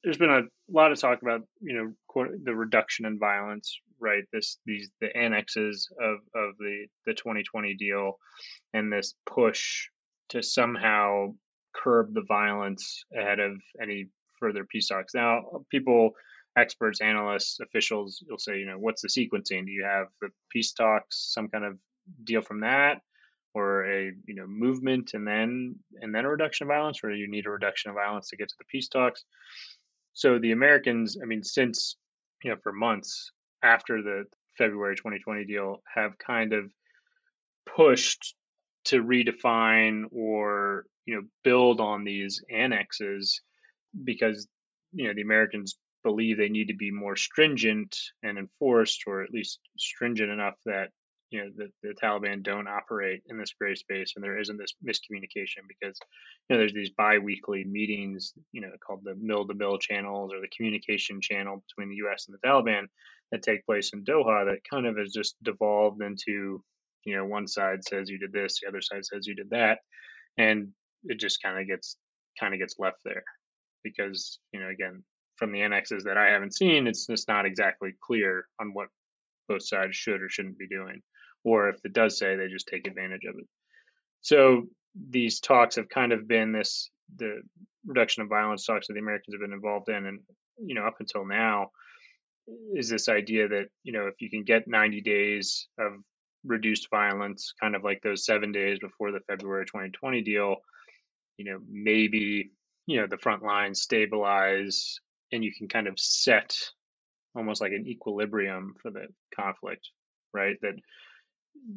[0.04, 4.24] there's been a lot of talk about you know the reduction in violence, right?
[4.32, 8.14] This these the annexes of of the the 2020 deal,
[8.74, 9.90] and this push
[10.30, 11.34] to somehow
[11.74, 14.08] curb the violence ahead of any
[14.40, 15.14] further peace talks.
[15.14, 16.12] Now, people
[16.58, 19.66] experts, analysts, officials, you'll say, you know, what's the sequencing?
[19.66, 21.78] Do you have the peace talks, some kind of
[22.24, 23.02] deal from that,
[23.54, 27.16] or a you know movement and then and then a reduction of violence, or do
[27.16, 29.24] you need a reduction of violence to get to the peace talks?
[30.14, 31.96] So the Americans, I mean, since
[32.44, 33.32] you know, for months
[33.64, 34.26] after the
[34.58, 36.72] February 2020 deal, have kind of
[37.76, 38.36] pushed
[38.86, 43.42] to redefine or you know build on these annexes
[44.04, 44.48] because
[44.94, 49.32] you know the Americans believe they need to be more stringent and enforced, or at
[49.32, 50.90] least stringent enough that
[51.30, 54.74] you know the, the Taliban don't operate in this gray space and there isn't this
[54.84, 55.98] miscommunication because
[56.50, 60.42] you know there's these bi-weekly meetings you know called the mil to mil channels or
[60.42, 62.88] the communication channel between the US and the Taliban
[63.32, 66.64] that take place in Doha that kind of has just devolved into
[67.06, 69.80] you know one side says you did this the other side says you did that
[70.38, 70.70] and
[71.06, 71.98] it just kind of gets
[72.40, 73.24] kind of gets left there
[73.84, 75.04] because you know again
[75.40, 78.90] from the annexes that I haven't seen, it's just not exactly clear on what
[79.48, 81.02] both sides should or shouldn't be doing.
[81.46, 83.48] Or if it does say, they just take advantage of it.
[84.22, 84.64] So
[85.10, 87.42] these talks have kind of been this the
[87.86, 90.20] reduction of violence talks that the Americans have been involved in, and
[90.64, 91.70] you know up until now,
[92.76, 95.94] is this idea that you know if you can get 90 days of
[96.46, 100.58] reduced violence, kind of like those seven days before the February 2020 deal,
[101.38, 102.52] you know maybe
[102.86, 105.00] you know the front lines stabilize
[105.32, 106.56] and you can kind of set
[107.36, 109.90] almost like an equilibrium for the conflict,
[110.34, 110.58] right?
[110.62, 110.76] That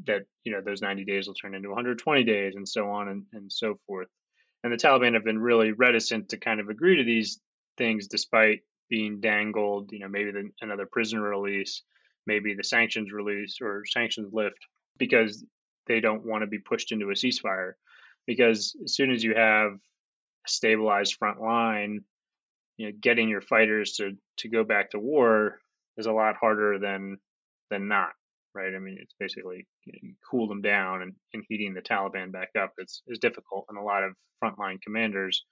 [0.05, 3.25] that you know those 90 days will turn into 120 days and so on and,
[3.33, 4.09] and so forth
[4.63, 7.41] and the taliban have been really reticent to kind of agree to these
[7.79, 11.83] things despite being dangled you know maybe the, another prisoner release
[12.27, 14.59] maybe the sanctions release or sanctions lift
[14.99, 15.45] because
[15.87, 17.73] they don't want to be pushed into a ceasefire
[18.27, 22.01] because as soon as you have a stabilized front line
[22.77, 25.59] you know getting your fighters to to go back to war
[25.97, 27.19] is a lot harder than
[27.71, 28.11] than not
[28.55, 28.75] right?
[28.75, 32.33] I mean, it's basically you, know, you cool them down and, and heating the Taliban
[32.33, 33.67] back up is, is difficult.
[33.69, 35.45] And a lot of frontline commanders,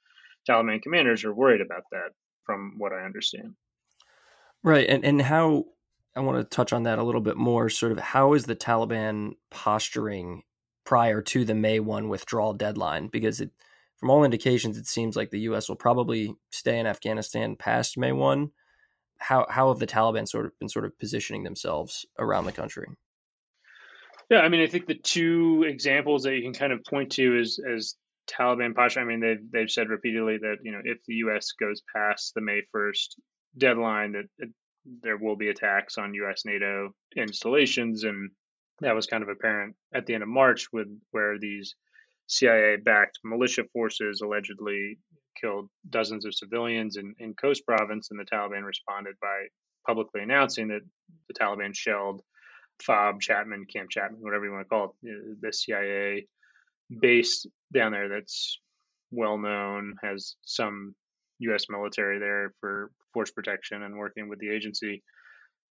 [0.49, 2.11] Taliban commanders, are worried about that,
[2.45, 3.55] from what I understand.
[4.63, 4.89] Right.
[4.89, 5.67] And, and how,
[6.17, 7.69] I want to touch on that a little bit more.
[7.69, 10.43] Sort of how is the Taliban posturing
[10.85, 13.09] prior to the May 1 withdrawal deadline?
[13.09, 13.51] Because it,
[13.97, 15.69] from all indications, it seems like the U.S.
[15.69, 18.51] will probably stay in Afghanistan past May 1
[19.21, 22.87] how how have the Taliban sort of been sort of positioning themselves around the country?
[24.31, 27.39] Yeah, I mean, I think the two examples that you can kind of point to
[27.39, 27.95] is as
[28.27, 29.01] Taliban posture.
[29.01, 31.53] I mean, they've they've said repeatedly that you know if the U.S.
[31.53, 33.21] goes past the May first
[33.57, 34.49] deadline, that
[34.85, 36.45] there will be attacks on U.S.
[36.45, 38.31] NATO installations, and
[38.81, 41.75] that was kind of apparent at the end of March with where these
[42.29, 44.99] CIA-backed militia forces allegedly
[45.41, 49.47] killed dozens of civilians in, in Khost province, and the Taliban responded by
[49.87, 50.83] publicly announcing that
[51.29, 52.23] the Taliban shelled
[52.83, 56.27] FOB Chapman, Camp Chapman, whatever you want to call it, uh, the CIA
[57.01, 58.59] base down there that's
[59.11, 60.95] well known, has some
[61.41, 61.67] U.S.
[61.69, 65.03] military there for force protection and working with the agency.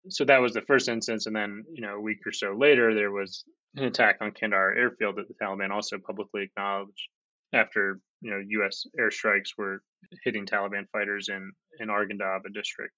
[0.10, 2.94] So that was the first instance, and then you know a week or so later
[2.94, 3.44] there was
[3.76, 7.10] an attack on Kandahar airfield that the Taliban also publicly acknowledged
[7.54, 8.86] after you know U.S.
[9.00, 9.82] airstrikes were
[10.24, 12.96] hitting Taliban fighters in in Arghandab, a district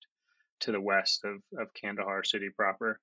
[0.62, 3.00] to the west of of Kandahar city proper.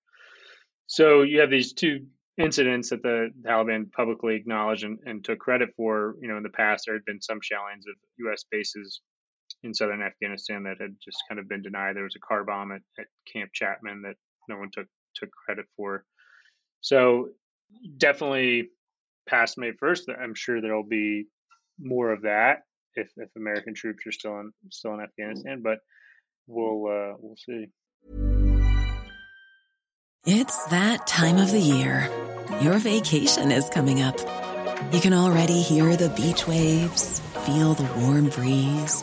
[0.87, 2.07] So you have these two
[2.39, 6.17] incidents that the Taliban publicly acknowledged and, and took credit for.
[6.21, 8.45] You know, in the past there had been some shellings of U.S.
[8.51, 9.01] bases
[9.63, 11.97] in southern Afghanistan that had just kind of been denied.
[11.97, 14.17] There was a car bomb at, at Camp Chapman that
[14.49, 16.05] no one took took credit for.
[16.81, 17.31] So
[17.97, 18.71] definitely
[19.29, 21.27] past May 1st, I'm sure there'll be
[21.79, 22.63] more of that
[22.95, 25.63] if, if American troops are still in still in Afghanistan.
[25.63, 25.79] But
[26.47, 27.69] we'll uh, we'll see.
[30.27, 32.11] It's that time of the year.
[32.61, 34.19] Your vacation is coming up.
[34.93, 39.03] You can already hear the beach waves, feel the warm breeze,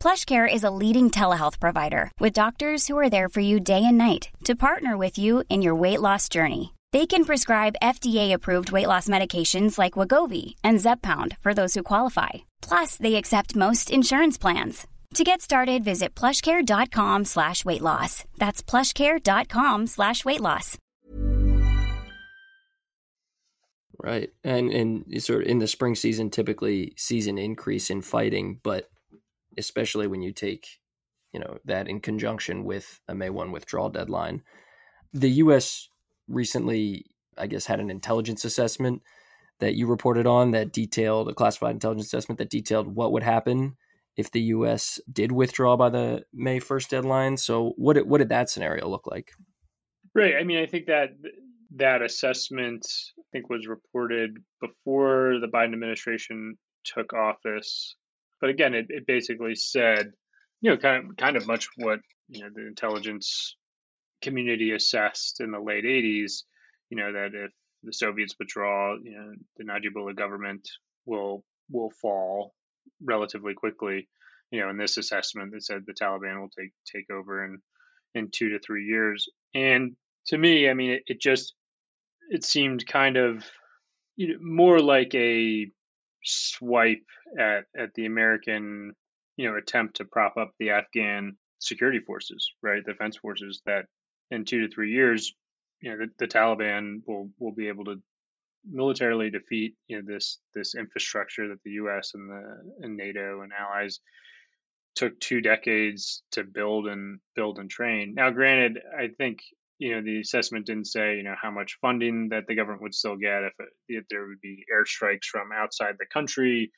[0.00, 3.98] PlushCare is a leading telehealth provider with doctors who are there for you day and
[3.98, 6.72] night to partner with you in your weight loss journey.
[6.90, 12.30] They can prescribe FDA-approved weight loss medications like Wegovy and Zepbound for those who qualify.
[12.62, 14.86] Plus, they accept most insurance plans.
[15.14, 18.24] To get started, visit plushcare.com slash weight loss.
[18.38, 20.78] That's plushcare.com slash weight loss.
[24.02, 24.30] Right.
[24.42, 28.88] And and sort of in the spring season, typically sees an increase in fighting, but
[29.60, 30.80] especially when you take,
[31.32, 34.42] you know, that in conjunction with a May 1 withdrawal deadline.
[35.12, 35.88] The US
[36.26, 37.06] recently,
[37.38, 39.02] I guess, had an intelligence assessment
[39.60, 43.76] that you reported on that detailed a classified intelligence assessment that detailed what would happen
[44.16, 45.00] if the U.S.
[45.10, 47.36] did withdraw by the May first deadline.
[47.36, 49.32] So, what what did that scenario look like?
[50.14, 50.34] Right.
[50.38, 51.10] I mean, I think that
[51.76, 52.86] that assessment
[53.18, 57.96] I think was reported before the Biden administration took office.
[58.40, 60.12] But again, it, it basically said,
[60.60, 63.56] you know, kind of kind of much what you know the intelligence
[64.22, 66.42] community assessed in the late 80s,
[66.90, 67.50] you know, that if
[67.82, 70.68] the Soviets withdraw, you know, the Najibullah government
[71.06, 72.54] will will fall
[73.02, 74.08] relatively quickly.
[74.50, 77.58] You know, in this assessment that said the Taliban will take take over in
[78.14, 79.28] in two to three years.
[79.54, 81.54] And to me, I mean, it, it just
[82.30, 83.44] it seemed kind of
[84.16, 85.70] you know, more like a
[86.24, 87.04] swipe
[87.38, 88.94] at at the American
[89.36, 92.84] you know attempt to prop up the Afghan security forces, right?
[92.84, 93.86] Defense forces that
[94.30, 95.34] in two to three years,
[95.80, 98.02] you know, the, the Taliban will will be able to
[98.68, 102.12] militarily defeat you know this this infrastructure that the U.S.
[102.14, 102.42] and the
[102.82, 104.00] and NATO and allies
[104.96, 108.14] took two decades to build and build and train.
[108.14, 109.38] Now, granted, I think
[109.80, 112.94] you know the assessment didn't say you know how much funding that the government would
[112.94, 116.70] still get if, it, if there would be airstrikes from outside the country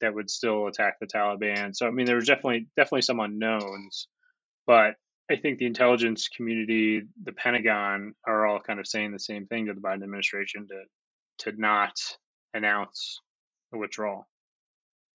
[0.00, 1.74] that would still attack the Taliban.
[1.74, 4.06] So I mean, there was definitely definitely some unknowns,
[4.66, 4.94] but
[5.30, 9.66] I think the intelligence community, the Pentagon, are all kind of saying the same thing
[9.66, 11.94] to the Biden administration to to not
[12.52, 13.20] announce
[13.72, 14.28] a withdrawal.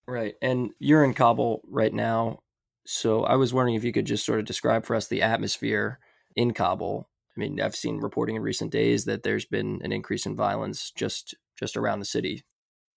[0.08, 0.36] Right.
[0.42, 2.40] And you're in Kabul right now.
[2.88, 6.00] So I was wondering if you could just sort of describe for us the atmosphere
[6.36, 7.10] in Kabul.
[7.38, 10.92] I mean, I've seen reporting in recent days that there's been an increase in violence
[10.92, 12.44] just just around the city.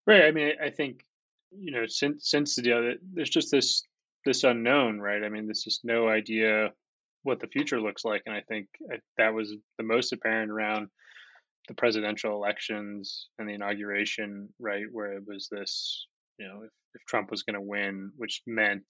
[0.06, 0.24] Right.
[0.24, 1.04] I mean, I think
[1.50, 3.84] you know since since the deal, there's just this
[4.24, 5.22] this unknown, right?
[5.22, 6.70] I mean, there's just no idea
[7.22, 10.88] what the future looks like, and I think uh, that was the most apparent around
[11.68, 16.06] the presidential elections and the inauguration, right, where it was this,
[16.38, 18.84] you know, if, if Trump was going to win, which meant,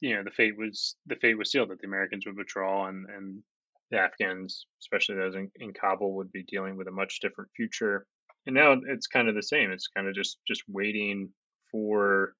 [0.00, 3.06] you know, the fate was the fate was sealed that the Americans would withdraw and
[3.10, 3.42] and
[3.90, 8.06] the Afghans, especially those in, in Kabul, would be dealing with a much different future.
[8.46, 9.70] And now it's kind of the same.
[9.70, 11.30] It's kind of just just waiting
[11.70, 12.34] for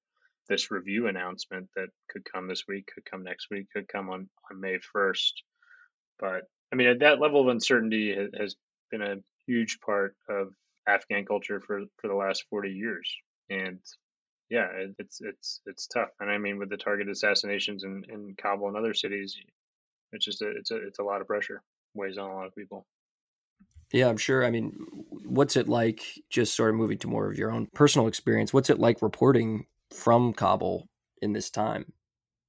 [0.47, 4.29] this review announcement that could come this week, could come next week, could come on
[4.51, 5.43] on May first.
[6.19, 8.55] But I mean, at that level of uncertainty has
[8.91, 10.53] been a huge part of
[10.87, 13.11] Afghan culture for for the last 40 years.
[13.49, 13.79] And
[14.49, 16.09] yeah, it's it's it's tough.
[16.19, 19.37] And I mean, with the target assassinations in, in Kabul and other cities,
[20.11, 21.61] it's just a, it's a it's a lot of pressure
[21.93, 22.85] weighs on a lot of people.
[23.91, 24.45] Yeah, I'm sure.
[24.45, 24.71] I mean,
[25.25, 26.03] what's it like?
[26.29, 28.53] Just sort of moving to more of your own personal experience.
[28.53, 30.87] What's it like reporting from Kabul
[31.21, 31.91] in this time?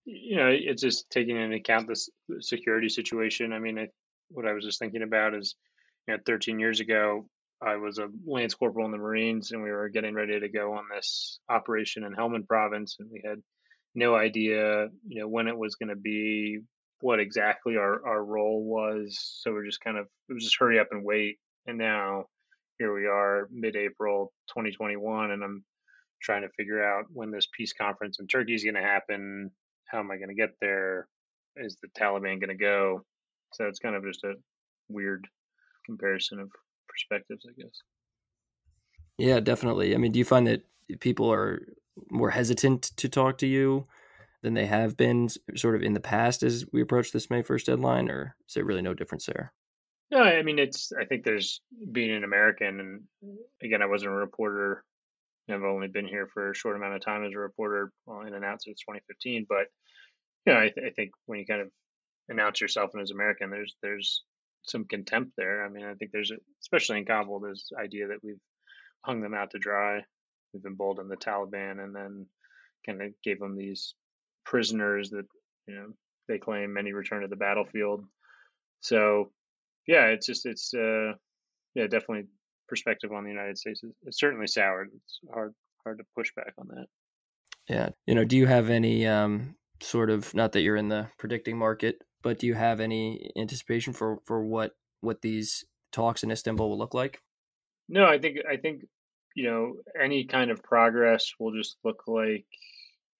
[0.04, 3.52] You know, it's just taking into account this security situation.
[3.52, 3.88] I mean, I,
[4.28, 5.56] what I was just thinking about is
[6.06, 7.26] you know, 13 years ago,
[7.62, 10.74] I was a lance corporal in the Marines, and we were getting ready to go
[10.74, 13.38] on this operation in Helmand Province, and we had
[13.94, 16.60] no idea, you know, when it was going to be,
[17.00, 19.18] what exactly our our role was.
[19.42, 21.38] So we're just kind of it was just hurry up and wait.
[21.66, 22.26] And now
[22.78, 25.62] here we are, mid-April 2021, and I'm
[26.22, 29.50] trying to figure out when this peace conference in Turkey is going to happen.
[29.86, 31.06] How am I going to get there?
[31.56, 33.04] Is the Taliban going to go?
[33.52, 34.34] So it's kind of just a
[34.88, 35.26] weird
[35.84, 36.50] comparison of
[36.88, 37.82] perspectives, I guess.
[39.18, 39.94] Yeah, definitely.
[39.94, 40.62] I mean, do you find that
[41.00, 41.60] people are
[42.10, 43.86] more hesitant to talk to you
[44.42, 47.64] than they have been sort of in the past as we approach this May 1st
[47.64, 49.52] deadline, or is there really no difference there?
[50.10, 51.60] No, I mean, it's, I think there's
[51.92, 54.82] being an American, and again, I wasn't a reporter.
[55.48, 58.34] I've only been here for a short amount of time as a reporter, well, in
[58.34, 59.46] and out since 2015.
[59.48, 59.66] But,
[60.46, 61.68] you know, I, th- I think when you kind of
[62.28, 64.22] announce yourself as American, there's, there's
[64.62, 65.64] some contempt there.
[65.64, 68.40] I mean, I think there's, a, especially in Kabul, this idea that we've
[69.02, 70.04] hung them out to dry.
[70.52, 72.26] We've emboldened the Taliban, and then
[72.86, 73.94] kind of gave them these
[74.44, 75.26] prisoners that
[75.66, 75.86] you know
[76.28, 78.04] they claim many return to the battlefield.
[78.80, 79.32] So,
[79.86, 81.12] yeah, it's just it's uh,
[81.74, 82.26] yeah, definitely
[82.68, 83.82] perspective on the United States.
[84.04, 84.90] It's certainly soured.
[84.94, 86.86] It's hard hard to push back on that.
[87.68, 91.08] Yeah, you know, do you have any um, sort of not that you're in the
[91.18, 96.30] predicting market, but do you have any anticipation for for what what these talks in
[96.30, 97.20] Istanbul will look like?
[97.88, 98.86] No, I think I think
[99.34, 102.46] you know any kind of progress will just look like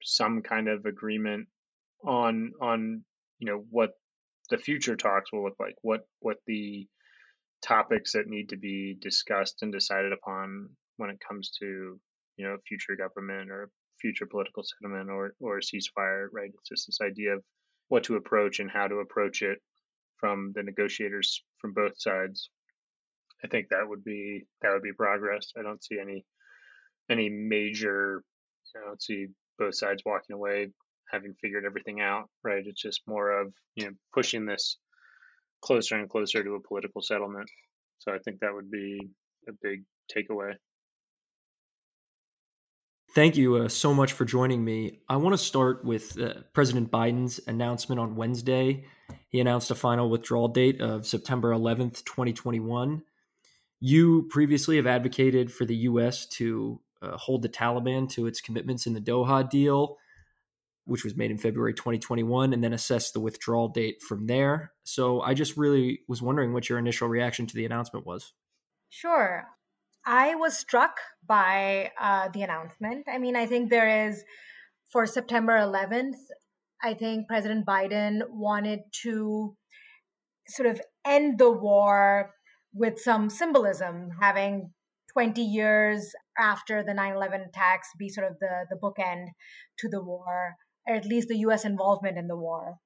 [0.03, 1.49] some kind of agreement
[2.05, 3.05] on on
[3.39, 3.91] you know what
[4.51, 6.87] the future talks will look like what what the
[7.63, 12.01] topics that need to be discussed and decided upon when it comes to
[12.37, 17.01] you know future government or future political settlement or or ceasefire right it's just this
[17.03, 17.43] idea of
[17.89, 19.59] what to approach and how to approach it
[20.21, 22.51] from the negotiators from both sides.
[23.43, 25.53] I think that would be that would be progress.
[25.59, 26.25] I don't see any
[27.11, 28.23] any major.
[28.77, 29.27] I don't see
[29.61, 30.73] both sides walking away
[31.11, 32.29] having figured everything out.
[32.43, 32.63] Right?
[32.67, 34.79] It's just more of you know pushing this
[35.63, 37.49] closer and closer to a political settlement.
[37.99, 38.99] So I think that would be
[39.49, 39.85] a big
[40.15, 40.55] takeaway.
[43.15, 45.01] Thank you uh, so much for joining me.
[45.09, 48.85] I want to start with uh, President Biden's announcement on Wednesday.
[49.29, 53.03] He announced a final withdrawal date of September 11th, 2021.
[53.81, 56.27] You previously have advocated for the U.S.
[56.27, 59.97] to uh, hold the Taliban to its commitments in the Doha deal,
[60.85, 64.73] which was made in February 2021, and then assess the withdrawal date from there.
[64.85, 68.33] So I just really was wondering what your initial reaction to the announcement was.
[68.89, 69.47] Sure.
[70.05, 70.97] I was struck
[71.27, 73.07] by uh, the announcement.
[73.09, 74.25] I mean, I think there is
[74.91, 76.17] for September 11th,
[76.83, 79.57] I think President Biden wanted to
[80.49, 82.35] sort of end the war
[82.73, 84.73] with some symbolism, having
[85.13, 89.27] 20 years after the 9-11 attacks be sort of the, the bookend
[89.79, 90.57] to the war,
[90.87, 91.65] or at least the U.S.
[91.65, 92.77] involvement in the war.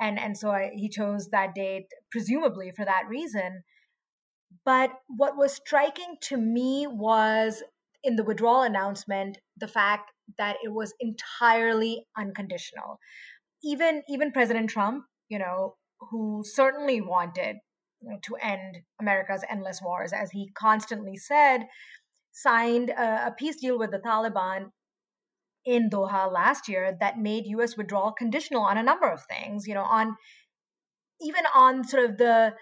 [0.00, 3.62] And, and so I, he chose that date, presumably for that reason.
[4.64, 7.62] But what was striking to me was
[8.02, 12.98] in the withdrawal announcement, the fact that it was entirely unconditional.
[13.62, 15.76] Even even President Trump, you know,
[16.10, 17.56] who certainly wanted
[18.00, 21.66] you know, to end America's endless wars, as he constantly said,
[22.32, 24.70] signed a, a peace deal with the Taliban
[25.64, 27.76] in Doha last year that made U.S.
[27.76, 29.66] withdrawal conditional on a number of things.
[29.66, 30.16] You know, on
[31.20, 32.54] even on sort of the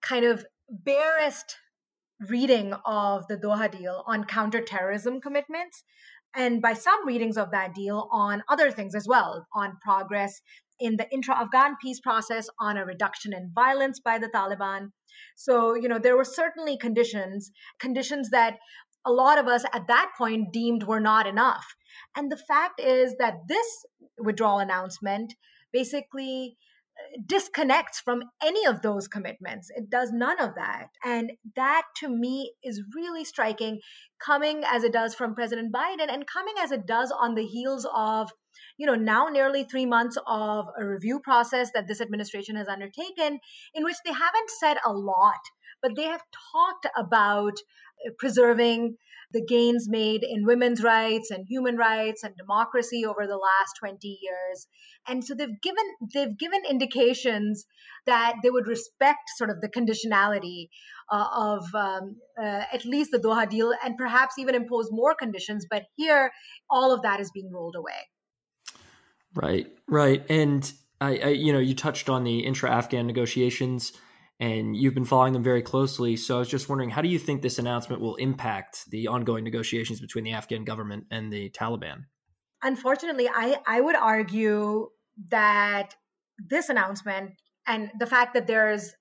[0.00, 1.56] kind of barest
[2.28, 5.84] reading of the Doha deal on counterterrorism commitments,
[6.34, 10.40] and by some readings of that deal on other things as well, on progress
[10.78, 14.90] in the intra Afghan peace process, on a reduction in violence by the Taliban.
[15.34, 17.50] So, you know, there were certainly conditions,
[17.80, 18.56] conditions that
[19.06, 21.76] a lot of us at that point deemed were not enough.
[22.16, 23.86] And the fact is that this
[24.18, 25.34] withdrawal announcement
[25.72, 26.56] basically
[26.98, 29.68] uh, disconnects from any of those commitments.
[29.74, 30.88] It does none of that.
[31.04, 33.80] And that to me is really striking,
[34.18, 37.86] coming as it does from President Biden and coming as it does on the heels
[37.94, 38.30] of,
[38.78, 43.38] you know, now nearly three months of a review process that this administration has undertaken,
[43.74, 45.40] in which they haven't said a lot,
[45.82, 47.58] but they have talked about
[48.18, 48.96] preserving
[49.32, 54.06] the gains made in women's rights and human rights and democracy over the last 20
[54.06, 54.66] years.
[55.08, 55.84] And so they've given
[56.14, 57.66] they've given indications
[58.06, 60.68] that they would respect sort of the conditionality
[61.10, 65.66] uh, of um, uh, at least the Doha deal and perhaps even impose more conditions
[65.68, 66.30] but here
[66.70, 68.08] all of that is being rolled away.
[69.34, 70.24] Right right.
[70.30, 73.92] And I, I you know you touched on the intra-afghan negotiations
[74.38, 76.16] and you've been following them very closely.
[76.16, 79.44] So I was just wondering, how do you think this announcement will impact the ongoing
[79.44, 82.04] negotiations between the Afghan government and the Taliban?
[82.62, 84.88] Unfortunately, I, I would argue
[85.30, 85.94] that
[86.38, 87.32] this announcement
[87.66, 88.92] and the fact that there's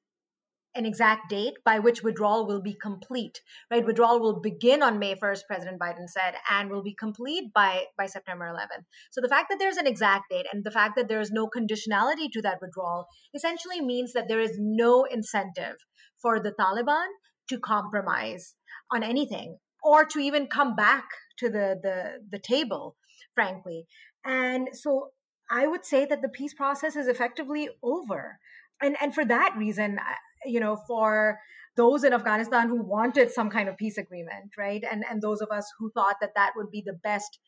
[0.76, 3.86] an exact date by which withdrawal will be complete right?
[3.86, 8.06] Withdrawal will begin on may 1st president biden said and will be complete by by
[8.06, 11.22] september 11th so the fact that there's an exact date and the fact that there
[11.22, 15.76] is no conditionality to that withdrawal essentially means that there is no incentive
[16.22, 17.08] for the taliban
[17.48, 18.56] to compromise
[18.92, 21.06] on anything or to even come back
[21.38, 22.96] to the the, the table
[23.36, 23.86] frankly.
[24.24, 25.10] And so
[25.52, 28.40] i would say that the peace process is effectively over.
[28.82, 30.00] And and for that reason
[30.46, 31.40] you know, for
[31.76, 34.84] those in Afghanistan who wanted some kind of peace agreement, right?
[34.90, 37.40] And and those of us who thought that that would be the best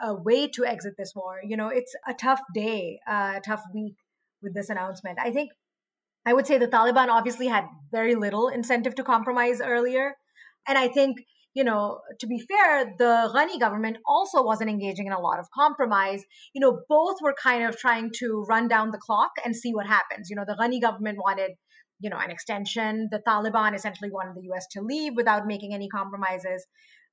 [0.00, 1.40] uh, way to exit this war.
[1.44, 3.96] You know, it's a tough day, uh, a tough week
[4.42, 5.18] with this announcement.
[5.20, 5.50] I think
[6.26, 10.14] I would say the Taliban obviously had very little incentive to compromise earlier,
[10.66, 11.18] and I think
[11.54, 15.46] you know, to be fair, the Ghani government also wasn't engaging in a lot of
[15.54, 16.24] compromise.
[16.52, 19.86] You know, both were kind of trying to run down the clock and see what
[19.86, 20.28] happens.
[20.28, 21.52] You know, the Ghani government wanted
[22.00, 23.08] you know, an extension.
[23.10, 26.66] The Taliban essentially wanted the US to leave without making any compromises.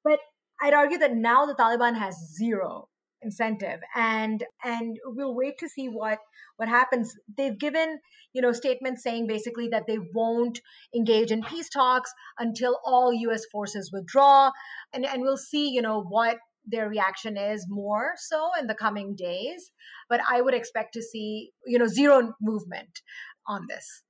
[0.03, 0.19] But
[0.61, 2.87] I'd argue that now the Taliban has zero
[3.21, 3.79] incentive.
[3.95, 6.19] And and we'll wait to see what
[6.57, 7.13] what happens.
[7.37, 7.99] They've given
[8.33, 10.59] you know statements saying basically that they won't
[10.95, 14.51] engage in peace talks until all us forces withdraw.
[14.93, 19.15] And and we'll see you know what their reaction is more so in the coming
[19.15, 19.71] days.
[20.09, 23.01] But i would expect to see you know zero movement
[23.47, 24.03] on this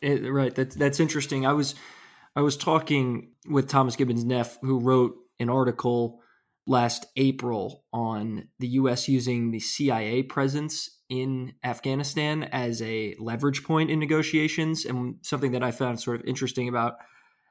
[0.00, 0.54] it, right.
[0.54, 1.46] That's that's interesting.
[1.46, 1.74] I was
[2.36, 6.20] I was talking with Thomas Gibbons Neff, who wrote an article
[6.66, 9.08] last April on the U.S.
[9.08, 15.62] using the CIA presence in Afghanistan as a leverage point in negotiations, and something that
[15.62, 16.94] I found sort of interesting about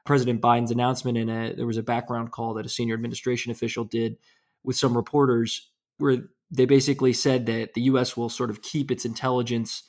[0.04, 1.16] President Biden's announcement.
[1.16, 4.16] In a there was a background call that a senior administration official did
[4.62, 6.18] with some reporters, where
[6.50, 8.16] they basically said that the U.S.
[8.16, 9.82] will sort of keep its intelligence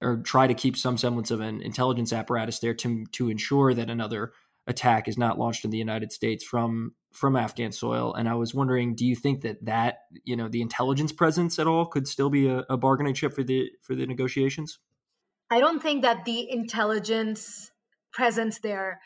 [0.00, 3.90] or try to keep some semblance of an intelligence apparatus there to to ensure that
[3.90, 4.32] another
[4.66, 8.12] attack is not launched in the United States from from Afghan soil.
[8.14, 11.66] And I was wondering, do you think that that you know the intelligence presence at
[11.66, 14.78] all could still be a, a bargaining chip for the for the negotiations?
[15.50, 17.70] I don't think that the intelligence
[18.12, 19.00] presence there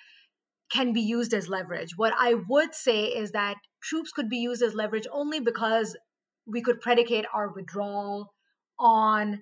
[0.70, 1.96] can be used as leverage.
[1.96, 5.96] What I would say is that troops could be used as leverage only because
[6.46, 8.34] we could predicate our withdrawal
[8.78, 9.40] on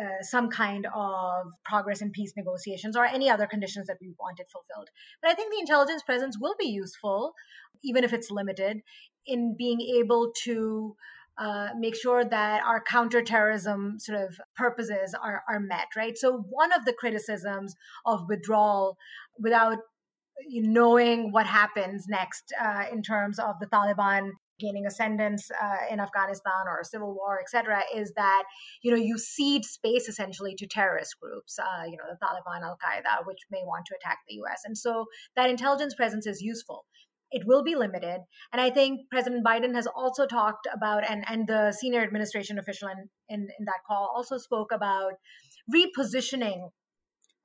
[0.00, 4.46] uh, some kind of progress in peace negotiations or any other conditions that we wanted
[4.50, 4.88] fulfilled.
[5.20, 7.34] But I think the intelligence presence will be useful,
[7.84, 8.82] even if it's limited,
[9.26, 10.96] in being able to
[11.38, 16.16] uh, make sure that our counterterrorism sort of purposes are, are met, right?
[16.16, 17.74] So, one of the criticisms
[18.04, 18.98] of withdrawal
[19.38, 19.78] without
[20.48, 26.66] knowing what happens next uh, in terms of the Taliban gaining ascendance uh, in Afghanistan
[26.66, 28.44] or a civil war, etc., is that
[28.82, 32.78] you know you cede space essentially to terrorist groups, uh, you know the Taliban, Al
[32.84, 34.62] Qaeda, which may want to attack the U.S.
[34.64, 36.84] And so that intelligence presence is useful.
[37.30, 38.20] It will be limited,
[38.52, 42.88] and I think President Biden has also talked about, and and the senior administration official
[42.88, 45.14] in in, in that call also spoke about
[45.72, 46.68] repositioning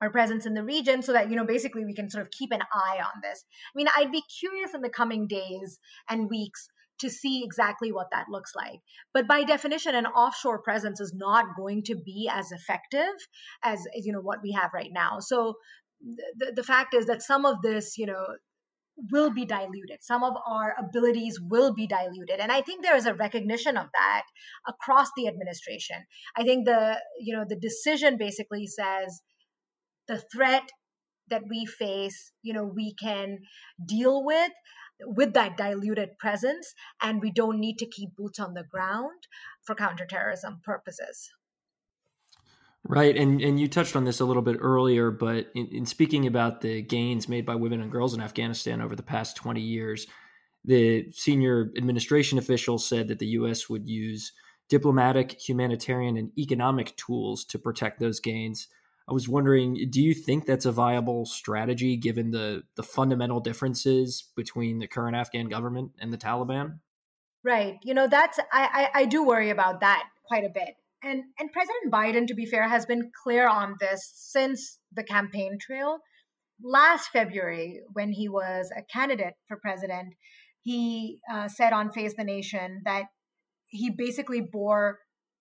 [0.00, 2.52] our presence in the region so that you know basically we can sort of keep
[2.52, 3.44] an eye on this
[3.74, 5.78] i mean i'd be curious in the coming days
[6.08, 6.68] and weeks
[7.00, 8.80] to see exactly what that looks like.
[9.14, 13.14] But by definition, an offshore presence is not going to be as effective
[13.62, 15.18] as you know what we have right now.
[15.20, 15.54] So
[16.36, 18.26] the, the fact is that some of this, you know,
[19.12, 19.98] will be diluted.
[20.00, 22.40] Some of our abilities will be diluted.
[22.40, 24.22] And I think there is a recognition of that
[24.66, 25.96] across the administration.
[26.36, 29.22] I think the, you know, the decision basically says
[30.08, 30.68] the threat
[31.28, 33.38] that we face, you know, we can
[33.86, 34.50] deal with
[35.04, 39.26] with that diluted presence, and we don't need to keep boots on the ground
[39.62, 41.30] for counterterrorism purposes.
[42.84, 46.26] Right, and and you touched on this a little bit earlier, but in, in, speaking
[46.26, 50.06] about the gains made by women and girls in Afghanistan over the past twenty years,
[50.64, 53.68] the senior administration official said that the U.S.
[53.68, 54.32] would use
[54.68, 58.68] diplomatic, humanitarian, and economic tools to protect those gains.
[59.08, 64.24] I was wondering, do you think that's a viable strategy given the the fundamental differences
[64.36, 66.80] between the current Afghan government and the Taliban?
[67.42, 67.78] Right.
[67.82, 70.74] You know, that's I, I, I do worry about that quite a bit.
[71.02, 75.58] And and President Biden, to be fair, has been clear on this since the campaign
[75.58, 76.00] trail.
[76.62, 80.14] Last February, when he was a candidate for president,
[80.60, 83.04] he uh, said on Face the Nation that
[83.68, 84.98] he basically bore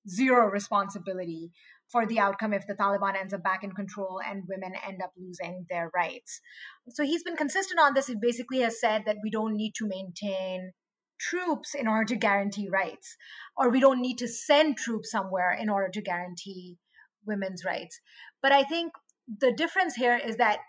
[0.08, 1.52] zero responsibility
[1.92, 5.12] for the outcome if the Taliban ends up back in control and women end up
[5.18, 6.42] losing their rights.
[6.90, 8.08] So he's been consistent on this.
[8.08, 10.72] He basically has said that we don't need to maintain
[11.20, 13.16] troops in order to guarantee rights,
[13.58, 16.78] or we don't need to send troops somewhere in order to guarantee
[17.26, 18.00] women's rights.
[18.42, 18.94] But I think
[19.28, 20.60] the difference here is that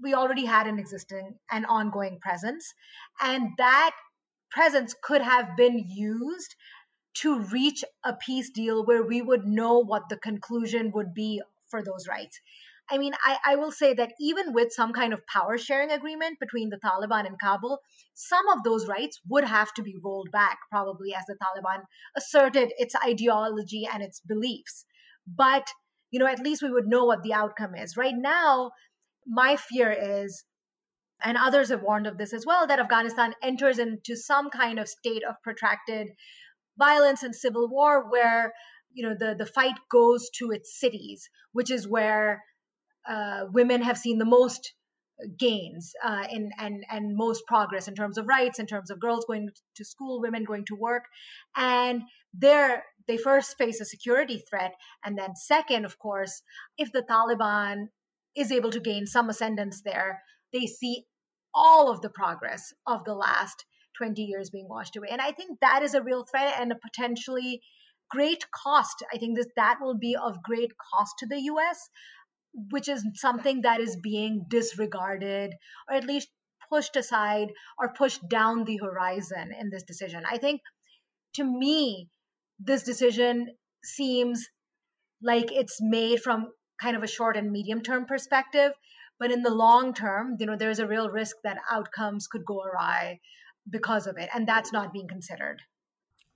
[0.00, 2.72] we already had an existing and ongoing presence,
[3.20, 3.92] and that
[4.50, 6.54] presence could have been used
[7.22, 11.82] to reach a peace deal where we would know what the conclusion would be for
[11.82, 12.40] those rights.
[12.88, 16.38] I mean, I, I will say that even with some kind of power sharing agreement
[16.38, 17.80] between the Taliban and Kabul,
[18.14, 21.82] some of those rights would have to be rolled back, probably as the Taliban
[22.16, 24.84] asserted its ideology and its beliefs.
[25.26, 25.66] But,
[26.12, 27.96] you know, at least we would know what the outcome is.
[27.96, 28.70] Right now,
[29.26, 30.44] my fear is,
[31.24, 34.86] and others have warned of this as well, that Afghanistan enters into some kind of
[34.86, 36.08] state of protracted
[36.78, 38.52] violence and civil war where
[38.92, 42.42] you know the the fight goes to its cities which is where
[43.08, 44.72] uh, women have seen the most
[45.38, 49.24] gains uh, in and and most progress in terms of rights in terms of girls
[49.26, 51.04] going to school women going to work.
[51.56, 52.02] And
[52.34, 54.74] there they first face a security threat.
[55.04, 56.42] And then second of course
[56.76, 57.88] if the taliban
[58.36, 60.22] is able to gain some ascendance there
[60.52, 61.04] they see
[61.54, 63.64] all of the progress of the last
[63.96, 65.08] 20 years being washed away.
[65.10, 67.60] And I think that is a real threat and a potentially
[68.10, 69.04] great cost.
[69.12, 71.88] I think this that will be of great cost to the US,
[72.70, 75.54] which is something that is being disregarded
[75.88, 76.28] or at least
[76.70, 80.22] pushed aside or pushed down the horizon in this decision.
[80.28, 80.60] I think
[81.34, 82.08] to me,
[82.58, 83.48] this decision
[83.84, 84.46] seems
[85.22, 86.48] like it's made from
[86.80, 88.72] kind of a short and medium term perspective.
[89.18, 92.62] But in the long term, you know, there's a real risk that outcomes could go
[92.62, 93.20] awry
[93.68, 95.62] because of it, and that's not being considered.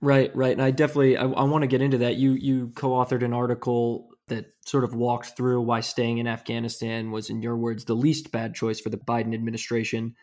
[0.01, 2.15] Right, right, and I definitely I, I want to get into that.
[2.15, 7.29] You you co-authored an article that sort of walked through why staying in Afghanistan was,
[7.29, 10.15] in your words, the least bad choice for the Biden administration.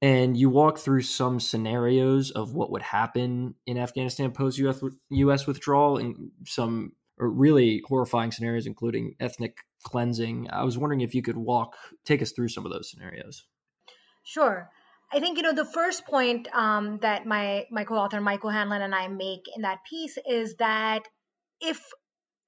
[0.00, 5.98] And you walk through some scenarios of what would happen in Afghanistan post US withdrawal
[5.98, 10.48] and some really horrifying scenarios, including ethnic cleansing.
[10.50, 13.44] I was wondering if you could walk, take us through some of those scenarios.
[14.24, 14.70] Sure.
[15.14, 18.94] I think you know the first point um, that my my co-author Michael O'Hanlon and
[18.94, 21.02] I make in that piece is that
[21.60, 21.80] if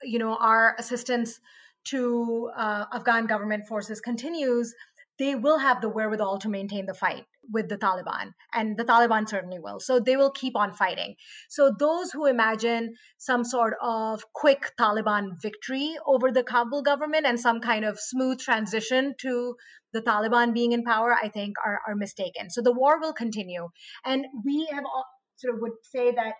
[0.02, 1.40] you know our assistance
[1.88, 4.74] to uh, Afghan government forces continues,
[5.18, 9.28] they will have the wherewithal to maintain the fight with the Taliban, and the Taliban
[9.28, 9.78] certainly will.
[9.78, 11.14] So they will keep on fighting.
[11.48, 17.38] So those who imagine some sort of quick Taliban victory over the Kabul government and
[17.38, 19.56] some kind of smooth transition to
[19.92, 22.50] the Taliban being in power, I think are, are mistaken.
[22.50, 23.68] So the war will continue.
[24.04, 25.04] And we have all,
[25.36, 26.34] sort of would say that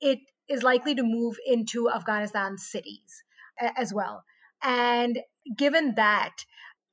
[0.00, 3.22] it is likely to move into Afghanistan cities
[3.76, 4.24] as well.
[4.62, 5.18] And
[5.56, 6.44] given that,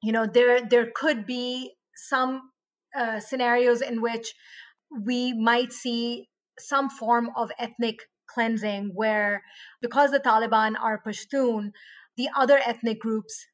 [0.01, 2.51] you know, there there could be some
[2.97, 4.33] uh, scenarios in which
[5.03, 6.29] we might see
[6.59, 9.43] some form of ethnic cleansing where
[9.81, 11.71] because the Taliban are Pashtun,
[12.17, 13.45] the other ethnic groups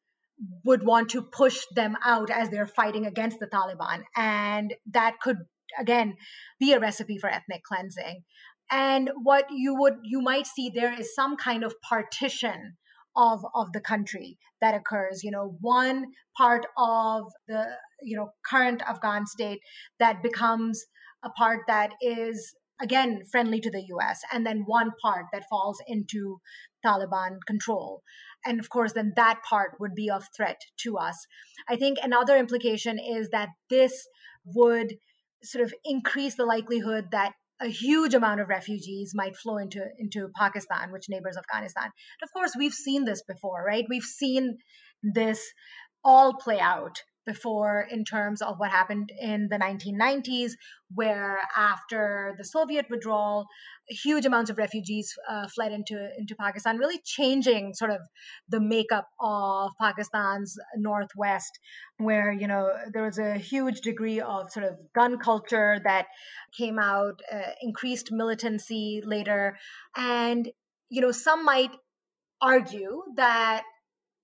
[0.66, 4.04] would want to push them out as they're fighting against the Taliban.
[4.16, 5.38] And that could,
[5.80, 6.16] again,
[6.60, 8.24] be a recipe for ethnic cleansing.
[8.72, 12.78] And what you would, you might see there is some kind of partition
[13.16, 15.24] of, of the country that occurs.
[15.24, 16.06] You know, one
[16.38, 17.66] part of the,
[18.02, 19.60] you know, current Afghan state
[20.00, 20.86] that becomes
[21.24, 25.82] a part that is again friendly to the US, and then one part that falls
[25.88, 26.40] into
[26.86, 28.02] Taliban control.
[28.46, 31.16] And of course, then that part would be of threat to us.
[31.70, 34.08] I think another implication is that this
[34.46, 34.96] would
[35.44, 37.34] sort of increase the likelihood that
[37.64, 41.86] a huge amount of refugees might flow into into Pakistan, which neighbors Afghanistan.
[41.86, 43.86] And of course, we've seen this before, right?
[43.90, 44.58] We've seen
[45.02, 45.42] this
[46.04, 50.52] all play out before in terms of what happened in the 1990s,
[50.94, 53.46] where after the Soviet withdrawal,
[53.88, 58.02] huge amounts of refugees uh, fled into, into Pakistan, really changing sort of
[58.50, 61.60] the makeup of Pakistan's northwest,
[61.98, 66.08] where, you know, there was a huge degree of sort of gun culture that
[66.58, 69.58] came out, uh, increased militancy later.
[69.96, 70.50] And,
[70.90, 71.72] you know, some might
[72.42, 73.64] argue that,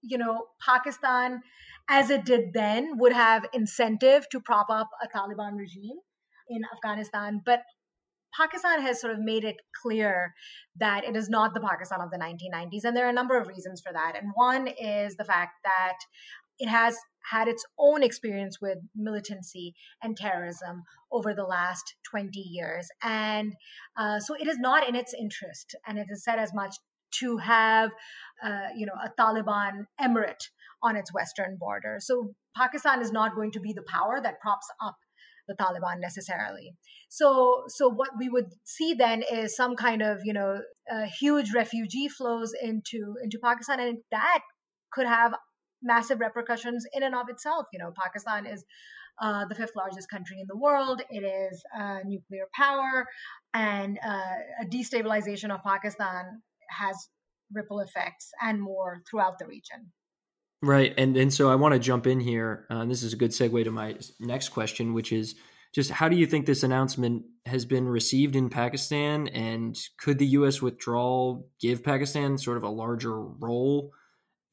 [0.02, 1.42] you know, Pakistan
[1.90, 5.98] as it did then, would have incentive to prop up a Taliban regime
[6.48, 7.42] in Afghanistan.
[7.44, 7.64] But
[8.40, 10.34] Pakistan has sort of made it clear
[10.78, 12.84] that it is not the Pakistan of the 1990s.
[12.84, 14.14] And there are a number of reasons for that.
[14.16, 15.98] And one is the fact that
[16.60, 16.96] it has
[17.32, 19.74] had its own experience with militancy
[20.04, 22.88] and terrorism over the last 20 years.
[23.02, 23.54] And
[23.98, 26.76] uh, so it is not in its interest, and it is said as much,
[27.12, 27.90] to have,
[28.44, 30.50] uh, you know, a Taliban emirate
[30.82, 31.98] on its western border.
[32.00, 34.96] So Pakistan is not going to be the power that props up
[35.50, 36.76] the Taliban necessarily.
[37.10, 40.62] So, so what we would see then is some kind of, you know,
[40.92, 44.42] uh, huge refugee flows into into Pakistan, and that
[44.94, 45.34] could have
[45.82, 47.66] massive repercussions in and of itself.
[47.74, 48.64] You know, Pakistan is
[49.22, 51.02] uh, the fifth largest country in the world.
[51.10, 53.06] It is a nuclear power,
[53.54, 57.10] and uh, a destabilization of Pakistan has
[57.52, 59.92] ripple effects and more throughout the region.
[60.62, 62.66] Right, and and so I want to jump in here.
[62.70, 65.36] Uh, this is a good segue to my next question, which is
[65.74, 70.26] just how do you think this announcement has been received in Pakistan, and could the
[70.28, 70.62] U.S.
[70.62, 73.92] withdrawal give Pakistan sort of a larger role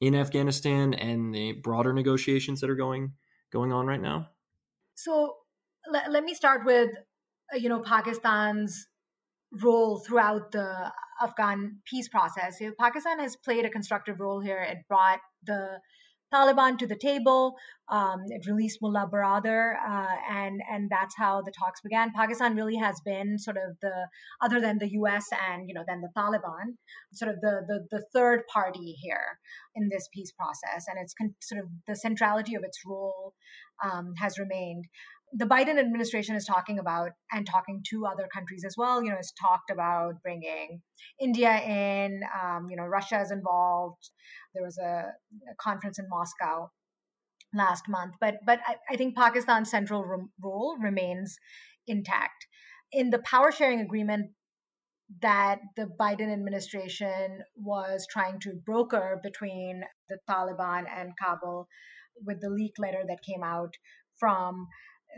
[0.01, 3.15] in Afghanistan and the broader negotiations that are going
[3.53, 4.29] going on right now?
[4.95, 5.35] So
[5.91, 6.91] let, let me start with
[7.53, 8.87] uh, you know Pakistan's
[9.63, 12.61] role throughout the Afghan peace process.
[12.79, 14.63] Pakistan has played a constructive role here.
[14.63, 15.81] It brought the
[16.33, 17.55] Taliban to the table.
[17.89, 22.13] Um, it released Mullah Baradar, uh, and and that's how the talks began.
[22.13, 24.09] Pakistan really has been sort of the
[24.41, 25.27] other than the U.S.
[25.49, 26.75] and you know then the Taliban,
[27.13, 29.39] sort of the the, the third party here
[29.77, 33.35] in this peace process, and it's con- sort of the centrality of its role
[33.85, 34.87] um, has remained
[35.33, 39.03] the Biden administration is talking about and talking to other countries as well.
[39.03, 40.83] You know, has talked about bringing
[41.21, 42.21] India in.
[42.43, 44.11] Um, you know, Russia is involved.
[44.55, 45.13] There was a,
[45.51, 46.71] a, conference in Moscow
[47.55, 51.39] last month, but but I, I think Pakistan's central re- role remains
[51.87, 52.47] intact.
[52.93, 54.31] In the power sharing agreement
[55.23, 61.69] that the Biden administration was trying to broker between the Taliban and Kabul
[62.25, 63.75] with the leak letter that came out
[64.19, 64.67] from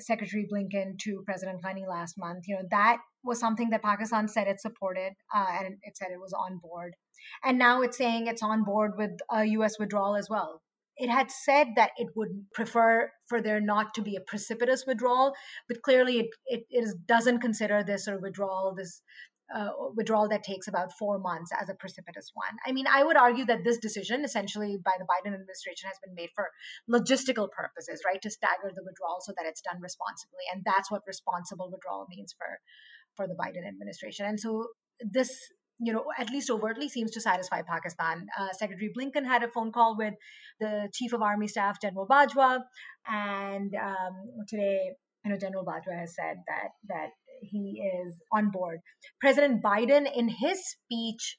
[0.00, 4.46] Secretary Blinken to President Ghani last month, you know, that was something that Pakistan said
[4.46, 6.94] it supported uh, and it said it was on board.
[7.44, 9.78] And now it's saying it's on board with a U.S.
[9.78, 10.62] withdrawal as well.
[10.96, 15.32] It had said that it would prefer for there not to be a precipitous withdrawal,
[15.68, 19.02] but clearly it, it, it is, doesn't consider this of withdrawal, this
[19.54, 22.56] uh, withdrawal that takes about four months as a precipitous one.
[22.66, 26.14] I mean, I would argue that this decision, essentially by the Biden administration, has been
[26.14, 26.50] made for
[26.90, 28.20] logistical purposes, right?
[28.22, 32.34] To stagger the withdrawal so that it's done responsibly, and that's what responsible withdrawal means
[32.36, 32.60] for
[33.16, 34.26] for the Biden administration.
[34.26, 34.68] And so
[35.00, 35.30] this.
[35.80, 38.26] You know, at least overtly seems to satisfy Pakistan.
[38.36, 40.14] Uh, Secretary Blinken had a phone call with
[40.58, 42.64] the Chief of Army Staff, General Bajwa,
[43.06, 47.10] and um, today you know, General Bajwa has said that that
[47.42, 48.80] he is on board.
[49.20, 51.38] President Biden, in his speech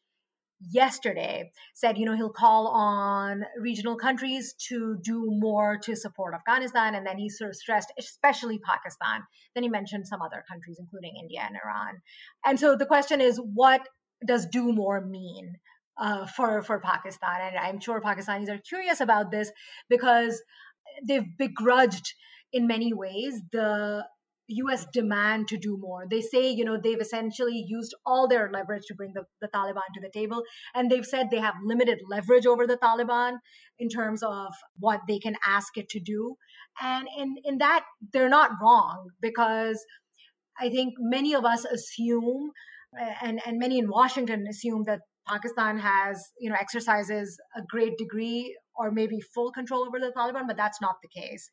[0.71, 6.95] yesterday, said, you know, he'll call on regional countries to do more to support Afghanistan.
[6.95, 9.21] And then he sort of stressed, especially Pakistan.
[9.55, 12.01] Then he mentioned some other countries, including India and Iran.
[12.45, 13.87] And so the question is, what
[14.25, 15.55] does do more mean
[15.97, 17.39] uh, for for Pakistan?
[17.41, 19.51] And I'm sure Pakistanis are curious about this
[19.89, 20.41] because
[21.07, 22.13] they've begrudged
[22.51, 24.05] in many ways the
[24.49, 26.05] US demand to do more.
[26.09, 29.87] They say, you know, they've essentially used all their leverage to bring the, the Taliban
[29.93, 30.43] to the table.
[30.73, 33.37] And they've said they have limited leverage over the Taliban
[33.77, 36.35] in terms of what they can ask it to do.
[36.81, 39.85] And in, in that, they're not wrong because
[40.59, 42.51] I think many of us assume,
[43.21, 48.57] and, and many in Washington assume that Pakistan has, you know, exercises a great degree
[48.75, 51.51] or maybe full control over the Taliban, but that's not the case.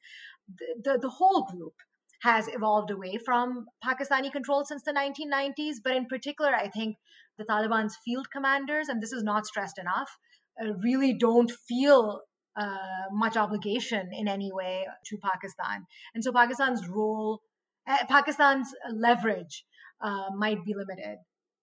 [0.48, 1.74] The, the, the whole group
[2.22, 5.76] has evolved away from Pakistani control since the 1990s.
[5.82, 6.96] But in particular, I think
[7.38, 10.18] the Taliban's field commanders, and this is not stressed enough,
[10.60, 12.22] uh, really don't feel
[12.56, 12.76] uh,
[13.12, 15.86] much obligation in any way to Pakistan.
[16.14, 17.42] And so Pakistan's role,
[17.86, 19.64] uh, Pakistan's leverage
[20.00, 21.18] uh, might be limited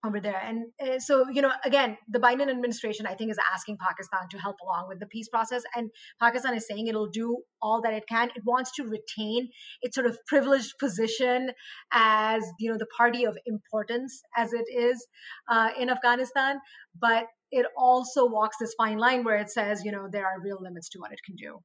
[0.05, 0.41] over there.
[0.43, 4.37] And uh, so, you know, again, the Biden administration, I think, is asking Pakistan to
[4.37, 5.63] help along with the peace process.
[5.75, 5.89] And
[6.19, 8.29] Pakistan is saying it'll do all that it can.
[8.35, 9.49] It wants to retain
[9.81, 11.51] its sort of privileged position
[11.93, 15.07] as, you know, the party of importance as it is
[15.49, 16.59] uh, in Afghanistan.
[16.99, 20.57] But it also walks this fine line where it says, you know, there are real
[20.61, 21.59] limits to what it can do.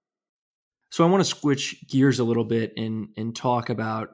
[0.91, 4.11] So I want to switch gears a little bit and and talk about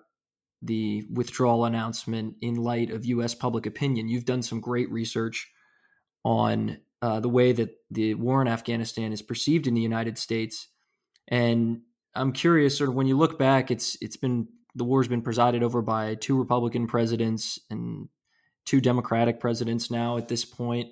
[0.65, 3.35] the withdrawal announcement in light of U.S.
[3.35, 4.09] public opinion.
[4.09, 5.51] You've done some great research
[6.25, 10.69] on uh, the way that the war in Afghanistan is perceived in the United States,
[11.29, 11.83] and
[12.15, 15.63] I'm curious, sort of, when you look back, it's it's been the war's been presided
[15.63, 18.09] over by two Republican presidents and
[18.65, 20.89] two Democratic presidents now at this point.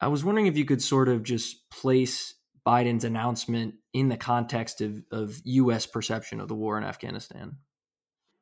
[0.00, 2.34] I was wondering if you could sort of just place
[2.66, 5.86] Biden's announcement in the context of, of U.S.
[5.86, 7.56] perception of the war in Afghanistan.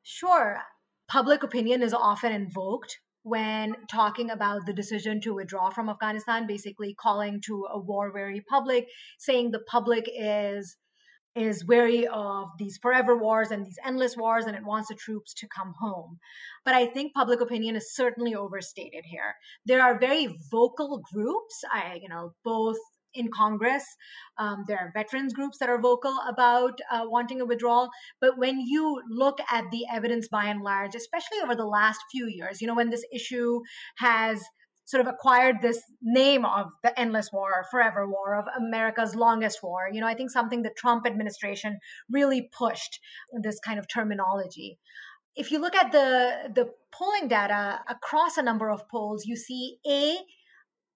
[0.08, 0.62] Sure.
[1.08, 6.94] Public opinion is often invoked when talking about the decision to withdraw from Afghanistan, basically
[6.94, 8.86] calling to a war weary public,
[9.18, 10.76] saying the public is
[11.34, 15.34] is wary of these forever wars and these endless wars and it wants the troops
[15.34, 16.18] to come home.
[16.64, 19.34] But I think public opinion is certainly overstated here.
[19.66, 22.78] There are very vocal groups, I, you know, both
[23.16, 23.84] in Congress.
[24.38, 27.88] Um, there are veterans groups that are vocal about uh, wanting a withdrawal.
[28.20, 32.26] But when you look at the evidence by and large, especially over the last few
[32.26, 33.60] years, you know, when this issue
[33.98, 34.42] has
[34.86, 39.88] sort of acquired this name of the endless war, forever war, of America's longest war.
[39.92, 43.00] You know, I think something the Trump administration really pushed
[43.42, 44.78] this kind of terminology.
[45.34, 49.78] If you look at the the polling data across a number of polls, you see
[49.86, 50.16] a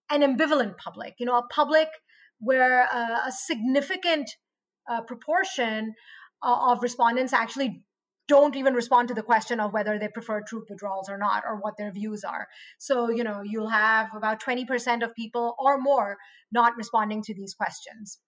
[0.08, 1.88] an ambivalent public, you know, a public
[2.40, 4.30] where uh, a significant
[4.90, 5.94] uh, proportion
[6.42, 7.82] uh, of respondents actually
[8.28, 11.56] don't even respond to the question of whether they prefer troop withdrawals or not or
[11.56, 12.46] what their views are.
[12.78, 16.16] So you know you'll have about 20% of people or more
[16.52, 18.18] not responding to these questions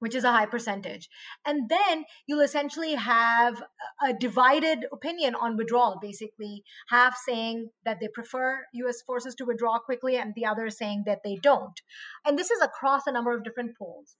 [0.00, 1.08] which is a high percentage.
[1.46, 3.62] And then you'll essentially have
[4.04, 9.78] a divided opinion on withdrawal, basically, half saying that they prefer US forces to withdraw
[9.78, 11.80] quickly, and the other saying that they don't.
[12.26, 14.16] And this is across a number of different polls.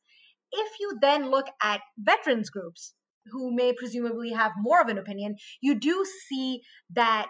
[0.52, 2.94] If you then look at veterans groups,
[3.26, 6.62] who may presumably have more of an opinion, you do see
[6.94, 7.26] that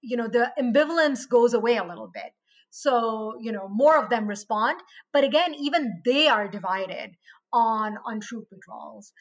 [0.00, 2.32] you know the ambivalence goes away a little bit.
[2.76, 4.80] So, you know, more of them respond.
[5.12, 7.12] But again, even they are divided
[7.54, 9.12] on on troop withdrawals.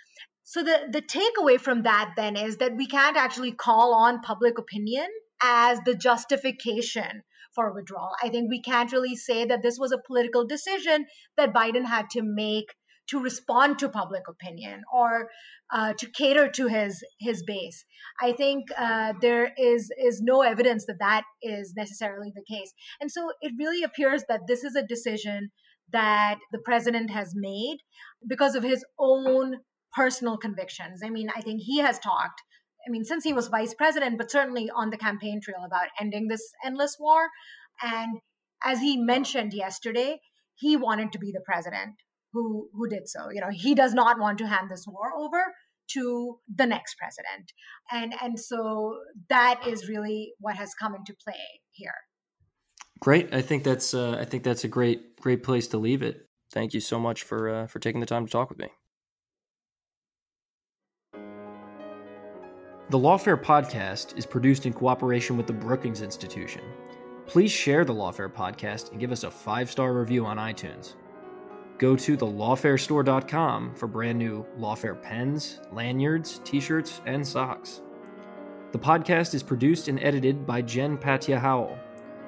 [0.43, 4.57] So the the takeaway from that then is that we can't actually call on public
[4.57, 5.07] opinion
[5.41, 7.23] as the justification
[7.55, 8.11] for withdrawal.
[8.21, 11.05] I think we can't really say that this was a political decision
[11.37, 12.73] that Biden had to make
[13.09, 15.29] to respond to public opinion or
[15.71, 17.85] uh, to cater to his his base.
[18.21, 23.11] I think uh, there is is no evidence that that is necessarily the case, and
[23.11, 25.51] so it really appears that this is a decision
[25.91, 27.77] that the president has made
[28.27, 29.57] because of his own
[29.95, 31.01] personal convictions.
[31.03, 32.41] I mean, I think he has talked,
[32.87, 36.27] I mean, since he was vice president, but certainly on the campaign trail about ending
[36.27, 37.29] this endless war.
[37.81, 38.19] And
[38.63, 40.19] as he mentioned yesterday,
[40.55, 41.95] he wanted to be the president
[42.31, 43.29] who who did so.
[43.31, 45.53] You know, he does not want to hand this war over
[45.91, 47.51] to the next president.
[47.91, 51.93] And and so that is really what has come into play here.
[53.03, 53.33] Great.
[53.33, 56.25] I think that's uh, I think that's a great great place to leave it.
[56.53, 58.69] Thank you so much for uh, for taking the time to talk with me.
[62.91, 66.61] The Lawfare podcast is produced in cooperation with the Brookings Institution.
[67.27, 70.95] Please share the Lawfare podcast and give us a five star review on iTunes.
[71.79, 77.81] Go to thelawfarestore.com for brand new Lawfare pens, lanyards, t shirts, and socks.
[78.71, 81.77] The podcast is produced and edited by Jen Patja Howell.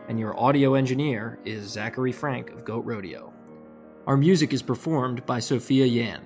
[0.07, 3.33] And your audio engineer is Zachary Frank of Goat Rodeo.
[4.07, 6.21] Our music is performed by Sophia Yan.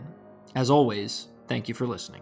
[0.55, 2.21] As always, thank you for listening.